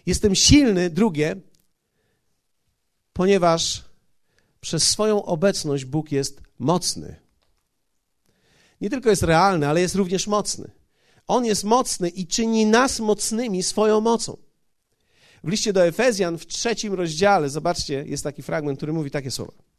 Jestem 0.05 0.35
silny, 0.35 0.89
drugie, 0.89 1.35
ponieważ 3.13 3.83
przez 4.61 4.87
swoją 4.87 5.23
obecność 5.23 5.85
Bóg 5.85 6.11
jest 6.11 6.41
mocny. 6.59 7.15
Nie 8.81 8.89
tylko 8.89 9.09
jest 9.09 9.23
realny, 9.23 9.67
ale 9.67 9.81
jest 9.81 9.95
również 9.95 10.27
mocny. 10.27 10.71
On 11.27 11.45
jest 11.45 11.63
mocny 11.63 12.09
i 12.09 12.27
czyni 12.27 12.65
nas 12.65 12.99
mocnymi 12.99 13.63
swoją 13.63 14.01
mocą. 14.01 14.37
W 15.43 15.49
liście 15.49 15.73
do 15.73 15.85
Efezjan 15.85 16.37
w 16.37 16.47
trzecim 16.47 16.93
rozdziale, 16.93 17.49
zobaczcie, 17.49 18.03
jest 18.07 18.23
taki 18.23 18.41
fragment, 18.41 18.79
który 18.79 18.93
mówi 18.93 19.11
takie 19.11 19.31
słowa. 19.31 19.70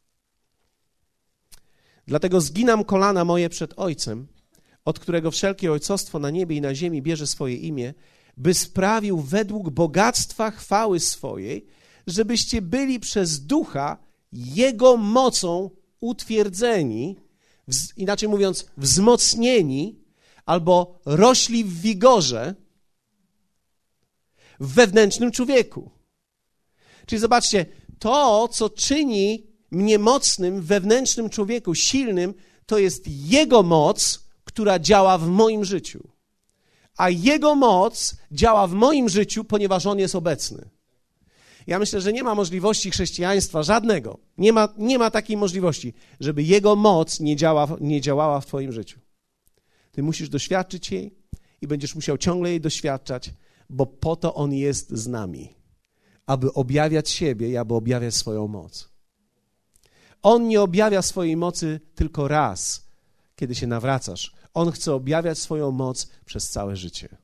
Dlatego 2.13 2.41
zginam 2.41 2.85
kolana 2.85 3.25
moje 3.25 3.49
przed 3.49 3.75
Ojcem, 3.77 4.27
od 4.85 4.99
którego 4.99 5.31
wszelkie 5.31 5.73
ojcostwo 5.73 6.19
na 6.19 6.31
niebie 6.31 6.57
i 6.57 6.61
na 6.61 6.75
ziemi 6.75 7.03
bierze 7.03 7.27
swoje 7.27 7.57
imię, 7.57 7.95
by 8.37 8.55
sprawił 8.55 9.21
według 9.21 9.71
bogactwa 9.71 10.51
chwały 10.51 11.01
swojej, 11.01 11.67
żebyście 12.07 12.63
byli 12.63 13.01
przez 13.01 13.47
ducha 13.47 13.99
Jego 14.33 14.97
mocą 14.97 15.71
utwierdzeni, 16.01 17.17
inaczej 17.97 18.29
mówiąc, 18.29 18.67
wzmocnieni 18.77 20.01
albo 20.47 21.01
rośli 21.05 21.65
w 21.65 21.81
wigorze 21.81 22.55
w 24.61 24.75
wewnętrznym 24.75 25.33
człowieku. 25.33 25.91
Czyli 27.07 27.21
zobaczcie, 27.21 27.67
to, 27.99 28.49
co 28.49 28.71
czyni 28.71 29.52
mnie 29.73 29.99
mocnym, 29.99 30.63
wewnętrznym 30.63 31.31
człowieku, 31.31 31.75
silnym, 31.75 32.35
to 32.67 32.79
jest 32.79 33.05
Jego 33.09 33.63
moc, 33.63 34.27
która 34.45 34.79
działa 34.79 35.19
w 35.19 35.27
moim 35.27 35.65
życiu. 35.65 36.09
A 36.97 37.11
Jego 37.11 37.55
moc 37.55 38.17
działa 38.33 38.67
w 38.67 38.73
moim 38.73 39.09
życiu, 39.09 39.45
ponieważ 39.45 39.87
On 39.87 39.99
jest 39.99 40.15
obecny. 40.15 40.69
Ja 41.67 41.79
myślę, 41.79 42.01
że 42.01 42.13
nie 42.13 42.23
ma 42.23 42.35
możliwości 42.35 42.91
chrześcijaństwa 42.91 43.63
żadnego. 43.63 44.19
Nie 44.39 44.53
ma, 44.53 44.69
nie 44.79 44.99
ma 44.99 45.11
takiej 45.11 45.37
możliwości, 45.37 45.95
żeby 46.21 46.43
Jego 46.43 46.77
moc 46.77 47.21
nie, 47.21 47.37
działa, 47.37 47.69
nie 47.81 48.01
działała 48.01 48.41
w 48.41 48.47
Twoim 48.47 48.73
życiu. 48.73 49.01
Ty 49.93 50.03
musisz 50.03 50.29
doświadczyć 50.29 50.91
jej 50.91 51.15
i 51.63 51.67
będziesz 51.67 51.95
musiał 51.95 52.19
ciągle 52.19 52.51
jej 52.51 52.61
doświadczać, 52.61 53.31
bo 53.71 53.87
po 53.87 54.17
to 54.17 54.35
On 54.35 54.53
jest 54.53 54.91
z 54.91 55.07
nami, 55.09 55.55
aby 56.27 56.53
objawiać 56.53 57.11
siebie 57.11 57.51
i 57.51 57.57
aby 57.57 57.75
objawiać 57.75 58.15
swoją 58.15 58.49
moc. 58.49 58.92
On 60.23 60.49
nie 60.49 60.61
objawia 60.63 61.03
swojej 61.03 61.37
mocy 61.37 61.81
tylko 61.95 62.29
raz, 62.29 62.87
kiedy 63.37 63.55
się 63.55 63.67
nawracasz. 63.67 64.33
On 64.55 64.71
chce 64.73 64.95
objawiać 64.95 65.39
swoją 65.39 65.71
moc 65.71 66.09
przez 66.25 66.51
całe 66.51 66.77
życie. 66.77 67.17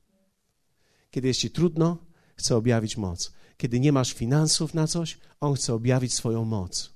Kiedy 1.11 1.29
jest 1.29 1.41
ci 1.41 1.51
trudno, 1.51 1.99
chce 2.37 2.57
objawić 2.57 2.97
moc. 2.97 3.33
Kiedy 3.57 3.81
nie 3.81 3.93
masz 3.93 4.13
finansów 4.13 4.75
na 4.75 4.87
coś, 4.87 5.19
on 5.41 5.55
chce 5.55 5.75
objawić 5.75 6.15
swoją 6.15 6.45
moc. 6.45 6.93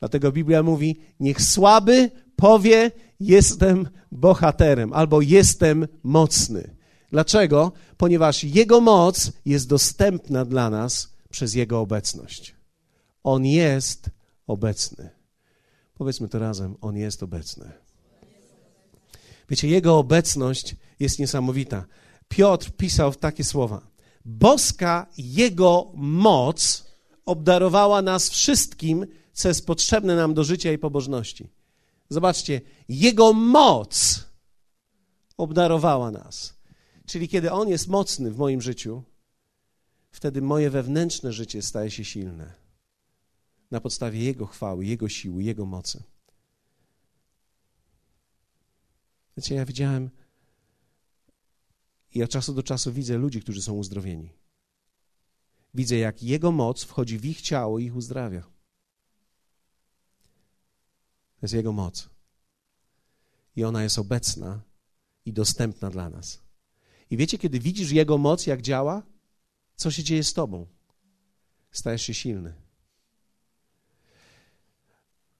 Dlatego 0.00 0.32
Biblia 0.32 0.62
mówi: 0.62 1.00
Niech 1.20 1.42
słaby 1.42 2.10
powie: 2.36 2.90
Jestem 3.20 3.88
bohaterem 4.12 4.92
albo 4.92 5.20
jestem 5.20 5.88
mocny. 6.02 6.76
Dlaczego? 7.10 7.72
Ponieważ 7.96 8.44
Jego 8.44 8.80
moc 8.80 9.32
jest 9.44 9.68
dostępna 9.68 10.44
dla 10.44 10.70
nas 10.70 11.12
przez 11.30 11.54
Jego 11.54 11.80
obecność. 11.80 12.54
On 13.24 13.46
jest 13.46 14.10
obecny. 14.46 15.10
Powiedzmy 15.94 16.28
to 16.28 16.38
razem, 16.38 16.76
On 16.80 16.96
jest 16.96 17.22
obecny. 17.22 17.72
Wiecie, 19.48 19.68
Jego 19.68 19.98
obecność 19.98 20.76
jest 21.00 21.18
niesamowita. 21.18 21.86
Piotr 22.28 22.70
pisał 22.70 23.14
takie 23.14 23.44
słowa: 23.44 23.86
Boska 24.24 25.06
Jego 25.18 25.92
moc 25.94 26.86
obdarowała 27.24 28.02
nas 28.02 28.30
wszystkim, 28.30 29.06
co 29.32 29.48
jest 29.48 29.66
potrzebne 29.66 30.16
nam 30.16 30.34
do 30.34 30.44
życia 30.44 30.72
i 30.72 30.78
pobożności. 30.78 31.50
Zobaczcie, 32.08 32.60
Jego 32.88 33.32
moc 33.32 34.24
obdarowała 35.36 36.10
nas. 36.10 36.54
Czyli 37.06 37.28
kiedy 37.28 37.52
On 37.52 37.68
jest 37.68 37.88
mocny 37.88 38.30
w 38.30 38.38
moim 38.38 38.62
życiu, 38.62 39.02
wtedy 40.10 40.42
moje 40.42 40.70
wewnętrzne 40.70 41.32
życie 41.32 41.62
staje 41.62 41.90
się 41.90 42.04
silne 42.04 42.61
na 43.72 43.80
podstawie 43.80 44.24
Jego 44.24 44.46
chwały, 44.46 44.86
Jego 44.86 45.08
siły, 45.08 45.42
Jego 45.42 45.66
mocy. 45.66 46.02
Wiecie, 49.36 49.54
ja 49.54 49.64
widziałem 49.64 50.10
i 52.14 52.22
od 52.22 52.30
czasu 52.30 52.54
do 52.54 52.62
czasu 52.62 52.92
widzę 52.92 53.18
ludzi, 53.18 53.40
którzy 53.40 53.62
są 53.62 53.72
uzdrowieni. 53.72 54.32
Widzę, 55.74 55.96
jak 55.96 56.22
Jego 56.22 56.52
moc 56.52 56.84
wchodzi 56.84 57.18
w 57.18 57.24
ich 57.24 57.40
ciało 57.40 57.78
i 57.78 57.84
ich 57.84 57.96
uzdrawia. 57.96 58.40
To 58.40 58.48
jest 61.42 61.54
Jego 61.54 61.72
moc. 61.72 62.10
I 63.56 63.64
ona 63.64 63.82
jest 63.82 63.98
obecna 63.98 64.60
i 65.24 65.32
dostępna 65.32 65.90
dla 65.90 66.10
nas. 66.10 66.40
I 67.10 67.16
wiecie, 67.16 67.38
kiedy 67.38 67.60
widzisz 67.60 67.90
Jego 67.90 68.18
moc, 68.18 68.46
jak 68.46 68.62
działa, 68.62 69.02
co 69.76 69.90
się 69.90 70.02
dzieje 70.02 70.24
z 70.24 70.32
Tobą? 70.32 70.66
Stajesz 71.70 72.02
się 72.02 72.14
silny. 72.14 72.61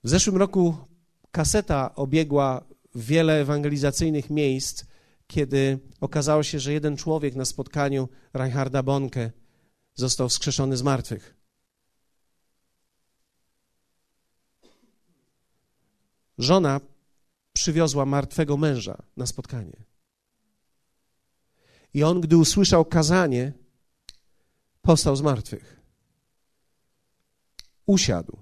W 0.05 0.09
zeszłym 0.09 0.37
roku 0.37 0.77
kaseta 1.31 1.95
obiegła 1.95 2.65
wiele 2.95 3.41
ewangelizacyjnych 3.41 4.31
miejsc, 4.31 4.85
kiedy 5.27 5.79
okazało 6.01 6.43
się, 6.43 6.61
że 6.61 6.73
jeden 6.73 6.97
człowiek 6.97 7.35
na 7.35 7.45
spotkaniu 7.45 8.09
Reinharda 8.35 8.83
Bonke 8.83 9.31
został 9.95 10.29
wskrzeszony 10.29 10.77
z 10.77 10.83
martwych. 10.83 11.37
Żona 16.39 16.81
przywiozła 17.53 18.07
martwego 18.07 18.57
męża 18.57 19.03
na 19.17 19.27
spotkanie. 19.27 19.85
I 21.95 22.03
on, 22.03 22.21
gdy 22.21 22.37
usłyszał 22.37 22.85
kazanie, 22.85 23.53
powstał 24.83 25.17
z 25.17 25.23
martwych. 25.23 25.81
Usiadł. 27.87 28.42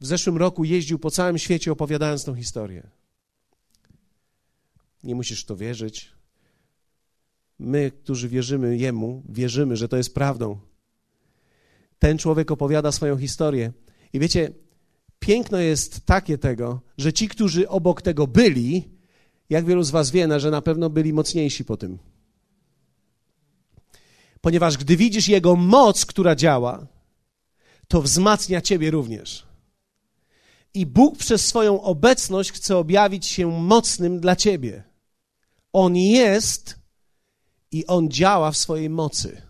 W 0.00 0.06
zeszłym 0.06 0.36
roku 0.36 0.64
jeździł 0.64 0.98
po 0.98 1.10
całym 1.10 1.38
świecie 1.38 1.72
opowiadając 1.72 2.24
tą 2.24 2.34
historię. 2.34 2.90
Nie 5.02 5.14
musisz 5.14 5.42
w 5.42 5.46
to 5.46 5.56
wierzyć. 5.56 6.12
My, 7.58 7.90
którzy 7.90 8.28
wierzymy 8.28 8.76
Jemu, 8.76 9.22
wierzymy, 9.28 9.76
że 9.76 9.88
to 9.88 9.96
jest 9.96 10.14
prawdą. 10.14 10.58
Ten 11.98 12.18
człowiek 12.18 12.50
opowiada 12.50 12.92
swoją 12.92 13.18
historię. 13.18 13.72
I 14.12 14.18
wiecie, 14.18 14.52
piękno 15.18 15.58
jest 15.58 16.06
takie 16.06 16.38
tego, 16.38 16.80
że 16.98 17.12
ci, 17.12 17.28
którzy 17.28 17.68
obok 17.68 18.02
tego 18.02 18.26
byli, 18.26 18.88
jak 19.50 19.64
wielu 19.64 19.82
z 19.82 19.90
Was 19.90 20.10
wie, 20.10 20.40
że 20.40 20.50
na 20.50 20.62
pewno 20.62 20.90
byli 20.90 21.12
mocniejsi 21.12 21.64
po 21.64 21.76
tym. 21.76 21.98
Ponieważ 24.40 24.76
gdy 24.76 24.96
widzisz 24.96 25.28
Jego 25.28 25.56
moc, 25.56 26.06
która 26.06 26.34
działa, 26.34 26.86
to 27.88 28.02
wzmacnia 28.02 28.60
Ciebie 28.60 28.90
również. 28.90 29.45
I 30.76 30.86
Bóg 30.86 31.18
przez 31.18 31.46
swoją 31.46 31.82
obecność 31.82 32.52
chce 32.52 32.76
objawić 32.76 33.26
się 33.26 33.46
mocnym 33.60 34.20
dla 34.20 34.36
Ciebie. 34.36 34.84
On 35.72 35.96
jest 35.96 36.78
i 37.70 37.86
On 37.86 38.10
działa 38.10 38.50
w 38.50 38.56
swojej 38.56 38.90
mocy. 38.90 39.42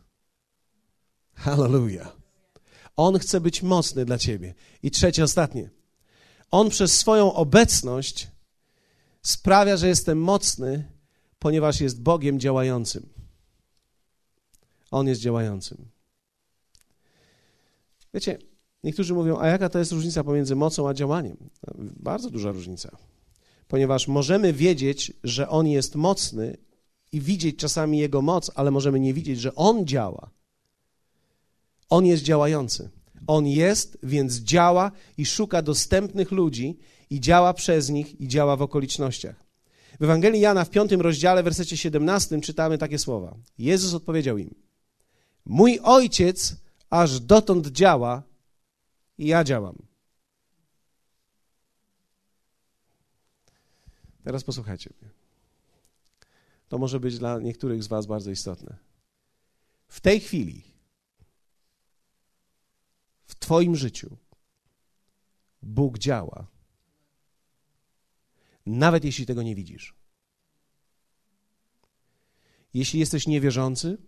Hallelujah. 1.34 2.16
On 2.96 3.18
chce 3.18 3.40
być 3.40 3.62
mocny 3.62 4.04
dla 4.04 4.18
Ciebie. 4.18 4.54
I 4.82 4.90
trzecie, 4.90 5.24
ostatnie. 5.24 5.70
On 6.50 6.70
przez 6.70 6.98
swoją 6.98 7.32
obecność 7.32 8.28
sprawia, 9.22 9.76
że 9.76 9.88
jestem 9.88 10.20
mocny, 10.20 10.92
ponieważ 11.38 11.80
jest 11.80 12.02
Bogiem 12.02 12.40
działającym. 12.40 13.08
On 14.90 15.08
jest 15.08 15.20
działającym. 15.20 15.88
Wiecie, 18.14 18.38
niektórzy 18.87 19.14
mówią, 19.14 19.38
a 19.38 19.46
jaka 19.46 19.68
to 19.68 19.79
jest 19.79 19.92
różnica 19.92 20.25
pomiędzy 20.25 20.57
mocą 20.57 20.88
a 20.88 20.94
działaniem? 20.94 21.37
Bardzo 21.79 22.31
duża 22.31 22.53
różnica. 22.53 22.96
Ponieważ 23.68 24.09
możemy 24.09 24.53
wiedzieć, 24.53 25.12
że 25.25 25.49
On 25.49 25.66
jest 25.66 25.94
mocny 25.94 26.57
i 27.12 27.20
widzieć 27.20 27.57
czasami 27.57 27.99
Jego 27.99 28.22
moc, 28.22 28.51
ale 28.55 28.70
możemy 28.70 29.01
nie 29.01 29.14
widzieć, 29.14 29.40
że 29.40 29.55
On 29.55 29.87
działa. 29.87 30.31
On 31.90 32.07
jest 32.07 32.22
działający. 32.22 32.90
On 33.27 33.46
jest, 33.46 33.99
więc 34.03 34.37
działa 34.37 34.92
i 35.18 35.27
szuka 35.27 35.62
dostępnych 35.62 36.31
ludzi 36.31 36.79
i 37.11 37.20
działa 37.20 37.55
przez 37.55 37.90
nich 37.90 38.20
i 38.20 38.29
działa 38.29 38.57
w 38.57 38.62
okolicznościach. 38.62 39.46
W 40.01 40.05
Ewangelii 40.05 40.40
Jana 40.40 40.64
w 40.64 40.70
piątym 40.70 41.01
rozdziale, 41.01 41.42
wersecie 41.42 41.77
17 41.77 42.40
czytamy 42.40 42.79
takie 42.79 42.99
słowa. 42.99 43.37
Jezus 43.59 43.94
odpowiedział 43.94 44.38
im: 44.38 44.55
Mój 45.44 45.81
ojciec 45.83 46.57
aż 46.90 47.20
dotąd 47.20 47.66
działa 47.66 48.22
i 49.18 49.26
ja 49.26 49.44
działam. 49.44 49.87
Teraz 54.24 54.44
posłuchajcie 54.44 54.90
mnie. 55.00 55.11
To 56.68 56.79
może 56.79 57.00
być 57.00 57.18
dla 57.18 57.38
niektórych 57.38 57.83
z 57.83 57.87
Was 57.87 58.07
bardzo 58.07 58.31
istotne. 58.31 58.76
W 59.88 60.00
tej 60.00 60.20
chwili, 60.20 60.62
w 63.26 63.35
Twoim 63.35 63.76
życiu, 63.76 64.16
Bóg 65.62 65.98
działa, 65.98 66.46
nawet 68.66 69.05
jeśli 69.05 69.26
tego 69.26 69.42
nie 69.42 69.55
widzisz. 69.55 69.94
Jeśli 72.74 73.00
jesteś 73.00 73.26
niewierzący, 73.26 73.98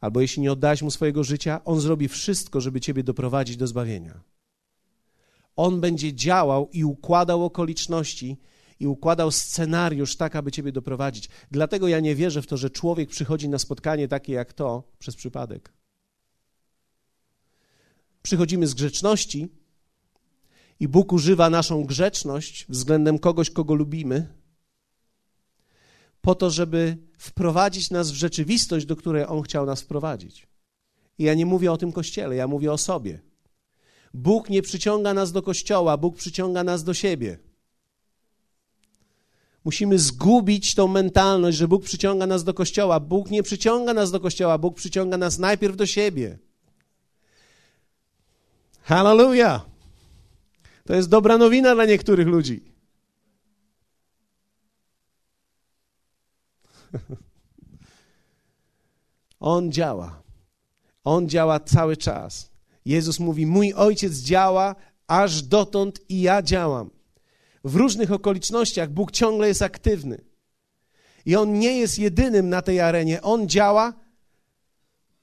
albo 0.00 0.20
jeśli 0.20 0.42
nie 0.42 0.52
oddałeś 0.52 0.82
mu 0.82 0.90
swojego 0.90 1.24
życia, 1.24 1.60
on 1.64 1.80
zrobi 1.80 2.08
wszystko, 2.08 2.60
żeby 2.60 2.80
ciebie 2.80 3.02
doprowadzić 3.02 3.56
do 3.56 3.66
zbawienia. 3.66 4.20
On 5.56 5.80
będzie 5.80 6.14
działał 6.14 6.68
i 6.72 6.84
układał 6.84 7.44
okoliczności 7.44 8.36
i 8.80 8.86
układał 8.86 9.30
scenariusz 9.30 10.16
tak, 10.16 10.36
aby 10.36 10.52
ciebie 10.52 10.72
doprowadzić. 10.72 11.28
Dlatego 11.50 11.88
ja 11.88 12.00
nie 12.00 12.14
wierzę 12.14 12.42
w 12.42 12.46
to, 12.46 12.56
że 12.56 12.70
człowiek 12.70 13.08
przychodzi 13.08 13.48
na 13.48 13.58
spotkanie 13.58 14.08
takie 14.08 14.32
jak 14.32 14.52
to 14.52 14.82
przez 14.98 15.16
przypadek. 15.16 15.72
Przychodzimy 18.22 18.66
z 18.66 18.74
grzeczności 18.74 19.48
i 20.80 20.88
Bóg 20.88 21.12
używa 21.12 21.50
naszą 21.50 21.84
grzeczność 21.84 22.66
względem 22.68 23.18
kogoś, 23.18 23.50
kogo 23.50 23.74
lubimy, 23.74 24.28
po 26.26 26.34
to, 26.34 26.50
żeby 26.50 26.96
wprowadzić 27.18 27.90
nas 27.90 28.10
w 28.10 28.14
rzeczywistość, 28.14 28.86
do 28.86 28.96
której 28.96 29.24
On 29.28 29.42
chciał 29.42 29.66
nas 29.66 29.82
wprowadzić. 29.82 30.46
I 31.18 31.24
ja 31.24 31.34
nie 31.34 31.46
mówię 31.46 31.72
o 31.72 31.76
tym 31.76 31.92
kościele, 31.92 32.36
ja 32.36 32.48
mówię 32.48 32.72
o 32.72 32.78
sobie. 32.78 33.20
Bóg 34.14 34.50
nie 34.50 34.62
przyciąga 34.62 35.14
nas 35.14 35.32
do 35.32 35.42
kościoła, 35.42 35.96
Bóg 35.96 36.16
przyciąga 36.16 36.64
nas 36.64 36.84
do 36.84 36.94
siebie. 36.94 37.38
Musimy 39.64 39.98
zgubić 39.98 40.74
tą 40.74 40.88
mentalność, 40.88 41.58
że 41.58 41.68
Bóg 41.68 41.84
przyciąga 41.84 42.26
nas 42.26 42.44
do 42.44 42.54
kościoła. 42.54 43.00
Bóg 43.00 43.30
nie 43.30 43.42
przyciąga 43.42 43.94
nas 43.94 44.10
do 44.10 44.20
kościoła, 44.20 44.58
Bóg 44.58 44.76
przyciąga 44.76 45.16
nas 45.16 45.38
najpierw 45.38 45.76
do 45.76 45.86
siebie. 45.86 46.38
Hallelujah! 48.82 49.66
To 50.84 50.94
jest 50.94 51.08
dobra 51.08 51.38
nowina 51.38 51.74
dla 51.74 51.84
niektórych 51.84 52.26
ludzi. 52.26 52.75
On 59.40 59.72
działa. 59.72 60.22
On 61.04 61.28
działa 61.28 61.60
cały 61.60 61.96
czas. 61.96 62.50
Jezus 62.84 63.20
mówi: 63.20 63.46
Mój 63.46 63.72
ojciec 63.72 64.14
działa 64.14 64.74
aż 65.06 65.42
dotąd 65.42 66.00
i 66.08 66.20
ja 66.20 66.42
działam. 66.42 66.90
W 67.64 67.74
różnych 67.76 68.12
okolicznościach 68.12 68.90
Bóg 68.90 69.10
ciągle 69.10 69.48
jest 69.48 69.62
aktywny. 69.62 70.24
I 71.26 71.36
on 71.36 71.58
nie 71.58 71.78
jest 71.78 71.98
jedynym 71.98 72.48
na 72.48 72.62
tej 72.62 72.80
arenie. 72.80 73.22
On 73.22 73.48
działa, 73.48 73.92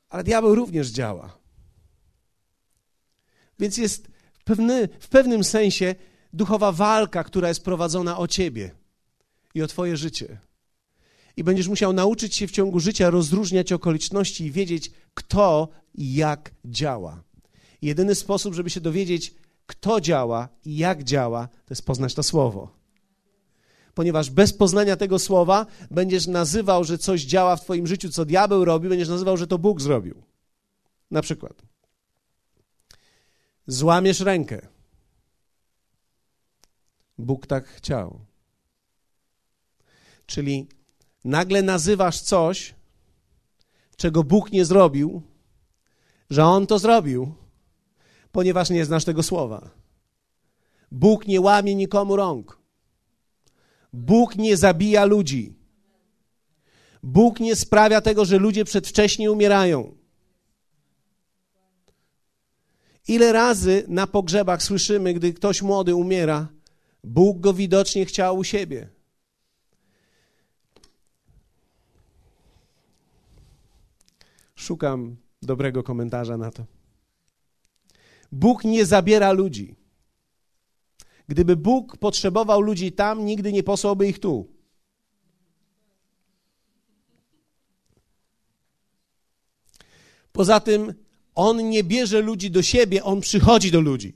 ale 0.10 0.23
diabeł 0.23 0.56
również 0.56 0.88
działa. 0.88 1.38
Więc 3.60 3.78
jest 3.78 4.08
pewny, 4.43 4.89
w 4.99 5.08
pewnym 5.08 5.43
sensie 5.43 5.95
duchowa 6.34 6.71
walka, 6.71 7.23
która 7.23 7.47
jest 7.47 7.63
prowadzona 7.63 8.17
o 8.17 8.28
ciebie 8.28 8.71
i 9.54 9.62
o 9.62 9.67
twoje 9.67 9.97
życie 9.97 10.38
i 11.38 11.43
będziesz 11.43 11.67
musiał 11.67 11.93
nauczyć 11.93 12.36
się 12.36 12.48
w 12.48 12.52
ciągu 12.52 12.80
życia 12.80 13.10
rozróżniać 13.10 13.72
okoliczności 13.72 14.46
i 14.46 14.52
wiedzieć, 14.52 14.91
kto 15.13 15.69
i 15.96 16.13
jak 16.13 16.52
działa. 16.65 17.24
jedyny 17.82 18.15
sposób, 18.15 18.54
żeby 18.54 18.69
się 18.69 18.82
dowiedzieć, 18.82 19.34
kto 19.65 20.02
działa 20.02 20.50
i 20.65 20.78
jak 20.78 21.04
działa, 21.04 21.48
to 21.48 21.72
jest 21.72 21.86
poznać 21.86 22.13
to 22.13 22.24
słowo. 22.24 22.84
Ponieważ 23.93 24.30
bez 24.30 24.54
poznania 24.54 24.96
tego 24.96 25.19
słowa 25.19 25.65
będziesz 25.91 26.28
nazywał, 26.28 26.84
że 26.84 26.98
coś 26.98 27.22
działa 27.22 27.56
w 27.56 27.62
Twoim 27.62 27.88
życiu, 27.88 28.10
co 28.10 28.26
diabeł 28.26 28.65
robi, 28.65 28.89
będziesz 28.89 29.10
nazywał, 29.10 29.38
że 29.38 29.48
to 29.48 29.58
Bóg 29.58 29.82
zrobił. 29.82 30.24
Na 31.12 31.22
przykład. 31.22 31.62
Złamiesz 33.67 34.19
rękę. 34.19 34.67
Bóg 37.17 37.48
tak 37.48 37.67
chciał. 37.67 38.19
Czyli 40.26 40.67
nagle 41.23 41.62
nazywasz 41.62 42.21
coś, 42.21 42.75
czego 43.95 44.23
Bóg 44.23 44.51
nie 44.51 44.65
zrobił, 44.65 45.21
że 46.29 46.45
On 46.45 46.67
to 46.67 46.79
zrobił, 46.79 47.33
ponieważ 48.31 48.69
nie 48.69 48.86
znasz 48.86 49.05
tego 49.05 49.23
słowa. 49.23 49.69
Bóg 50.91 51.27
nie 51.27 51.41
łamie 51.41 51.75
nikomu 51.75 52.15
rąk. 52.15 52.59
Bóg 53.93 54.36
nie 54.36 54.57
zabija 54.57 55.05
ludzi. 55.05 55.53
Bóg 57.03 57.39
nie 57.39 57.55
sprawia 57.55 58.01
tego, 58.01 58.25
że 58.25 58.38
ludzie 58.38 58.65
przedwcześnie 58.65 59.31
umierają. 59.31 59.95
Ile 63.07 63.33
razy 63.33 63.86
na 63.88 64.07
pogrzebach 64.07 64.63
słyszymy, 64.63 65.13
gdy 65.13 65.33
ktoś 65.33 65.62
młody 65.62 65.95
umiera, 65.95 66.47
Bóg 67.03 67.39
go 67.39 67.53
widocznie 67.53 68.05
chciał 68.05 68.38
u 68.38 68.43
siebie. 68.43 68.89
Szukam 74.63 75.15
dobrego 75.41 75.84
komentarza 75.84 76.38
na 76.38 76.51
to. 76.51 76.66
Bóg 78.32 78.64
nie 78.64 78.86
zabiera 78.86 79.32
ludzi. 79.32 79.76
Gdyby 81.28 81.55
Bóg 81.55 81.97
potrzebował 81.97 82.61
ludzi 82.61 82.91
tam, 82.91 83.26
nigdy 83.26 83.53
nie 83.53 83.64
posłałby 83.64 84.07
ich 84.07 84.20
tu. 84.20 84.47
Poza 90.32 90.59
tym, 90.59 90.93
On 91.36 91.70
nie 91.70 91.84
bierze 91.84 92.22
ludzi 92.22 92.51
do 92.51 92.61
siebie, 92.61 93.03
On 93.03 93.22
przychodzi 93.22 93.72
do 93.72 93.82
ludzi. 93.82 94.14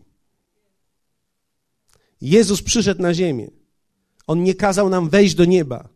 Jezus 2.22 2.62
przyszedł 2.62 3.02
na 3.02 3.14
ziemię. 3.14 3.52
On 4.28 4.44
nie 4.44 4.56
kazał 4.56 4.90
nam 4.90 5.10
wejść 5.10 5.36
do 5.36 5.46
nieba. 5.46 5.90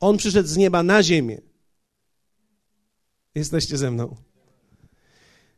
On 0.00 0.16
przyszedł 0.16 0.48
z 0.48 0.56
nieba 0.56 0.82
na 0.82 1.02
ziemię. 1.02 1.51
Jesteście 3.34 3.78
ze 3.78 3.90
mną. 3.90 4.16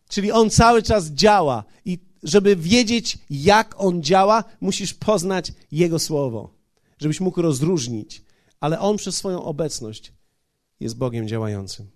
Czyli 0.09 0.33
on 0.33 0.51
cały 0.51 0.83
czas 0.83 1.11
działa 1.11 1.65
i 1.85 1.99
żeby 2.23 2.57
wiedzieć, 2.57 3.19
jak 3.31 3.75
on 3.79 4.03
działa, 4.03 4.45
musisz 4.61 4.95
poznać 4.95 5.53
jego 5.73 5.99
słowo, 5.99 6.55
żebyś 6.99 7.21
mógł 7.21 7.43
rozróżnić. 7.43 8.25
Ale 8.61 8.81
on 8.81 8.97
przez 8.97 9.17
swoją 9.17 9.45
obecność 9.45 10.13
jest 10.81 10.97
Bogiem 10.97 11.29
działającym. 11.29 11.91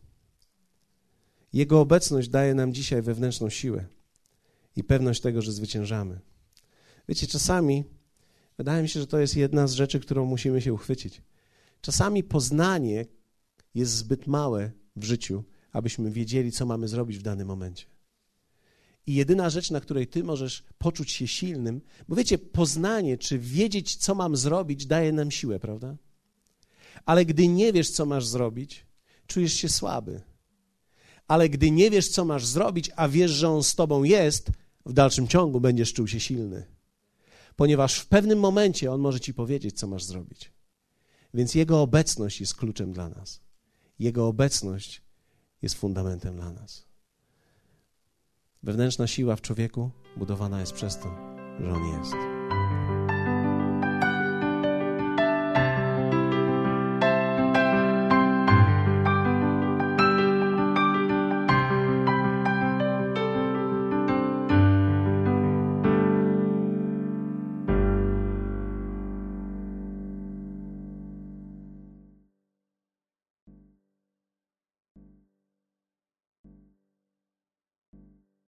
Jego 1.53 1.81
obecność 1.81 2.29
daje 2.29 2.55
nam 2.55 2.75
dzisiaj 2.75 3.03
wewnętrzną 3.03 3.51
siłę 3.51 3.85
i 4.77 4.85
pewność 4.85 5.21
tego, 5.21 5.43
że 5.43 5.53
zwyciężamy. 5.53 6.21
Wiecie, 7.09 7.27
czasami 7.27 7.85
wydaje 8.59 8.83
mi 8.83 8.89
się, 8.89 9.01
że 9.01 9.07
to 9.07 9.19
jest 9.19 9.37
jedna 9.37 9.67
z 9.67 9.73
rzeczy, 9.73 10.01
którą 10.01 10.25
musimy 10.25 10.61
się 10.63 10.73
uchwycić. 10.73 11.23
Czasami 11.81 12.25
poznanie 12.25 13.07
jest 13.75 13.93
zbyt 13.93 14.27
małe 14.27 14.71
w 14.97 15.05
życiu, 15.05 15.45
abyśmy 15.79 16.11
wiedzieli, 16.11 16.53
co 16.53 16.67
mamy 16.67 16.89
zrobić 16.89 17.19
w 17.19 17.23
danym 17.23 17.49
momencie. 17.49 17.87
I 19.07 19.15
jedyna 19.15 19.51
rzecz, 19.51 19.71
na 19.71 19.81
której 19.81 20.07
ty 20.07 20.25
możesz 20.25 20.65
poczuć 20.79 21.11
się 21.11 21.29
silnym, 21.29 21.81
bo 22.09 22.17
wiecie, 22.17 22.39
poznanie 22.39 23.19
czy 23.19 23.39
wiedzieć, 23.39 23.97
co 23.97 24.15
mam 24.15 24.37
zrobić, 24.37 24.87
daje 24.87 25.13
nam 25.13 25.31
siłę, 25.31 25.61
prawda? 25.61 25.97
Ale 27.05 27.25
gdy 27.25 27.49
nie 27.49 27.73
wiesz, 27.73 27.91
co 27.91 28.07
masz 28.07 28.27
zrobić, 28.27 28.87
czujesz 29.27 29.53
się 29.53 29.69
słaby. 29.69 30.21
Ale 31.29 31.49
gdy 31.49 31.71
nie 31.71 31.91
wiesz, 31.91 32.09
co 32.09 32.25
masz 32.25 32.47
zrobić, 32.47 32.91
a 32.97 33.09
wiesz, 33.09 33.31
że 33.31 33.49
on 33.49 33.65
z 33.65 33.75
tobą 33.75 34.03
jest, 34.03 34.51
w 34.87 34.93
dalszym 34.93 35.29
ciągu 35.29 35.61
będziesz 35.61 35.93
czuł 35.93 36.07
się 36.09 36.21
silny. 36.21 36.67
Ponieważ 37.57 37.99
w 37.99 38.07
pewnym 38.07 38.39
momencie 38.39 38.93
on 38.93 39.01
może 39.01 39.21
ci 39.21 39.35
powiedzieć, 39.35 39.79
co 39.79 39.87
masz 39.87 40.05
zrobić. 40.05 40.53
Więc 41.35 41.55
jego 41.55 41.83
obecność 41.83 42.41
jest 42.41 42.57
kluczem 42.57 42.93
dla 42.93 43.09
nas. 43.09 43.41
Jego 43.99 44.27
obecność 44.27 45.03
jest 45.63 45.75
fundamentem 45.75 46.37
dla 46.37 46.53
nas. 46.53 46.89
Wewnętrzna 48.63 49.07
siła 49.07 49.37
w 49.37 49.41
człowieku 49.41 49.91
budowana 50.17 50.61
jest 50.61 50.73
przez 50.73 50.99
to, 50.99 51.15
że 51.61 51.73
on 51.73 51.99
jest. 51.99 52.38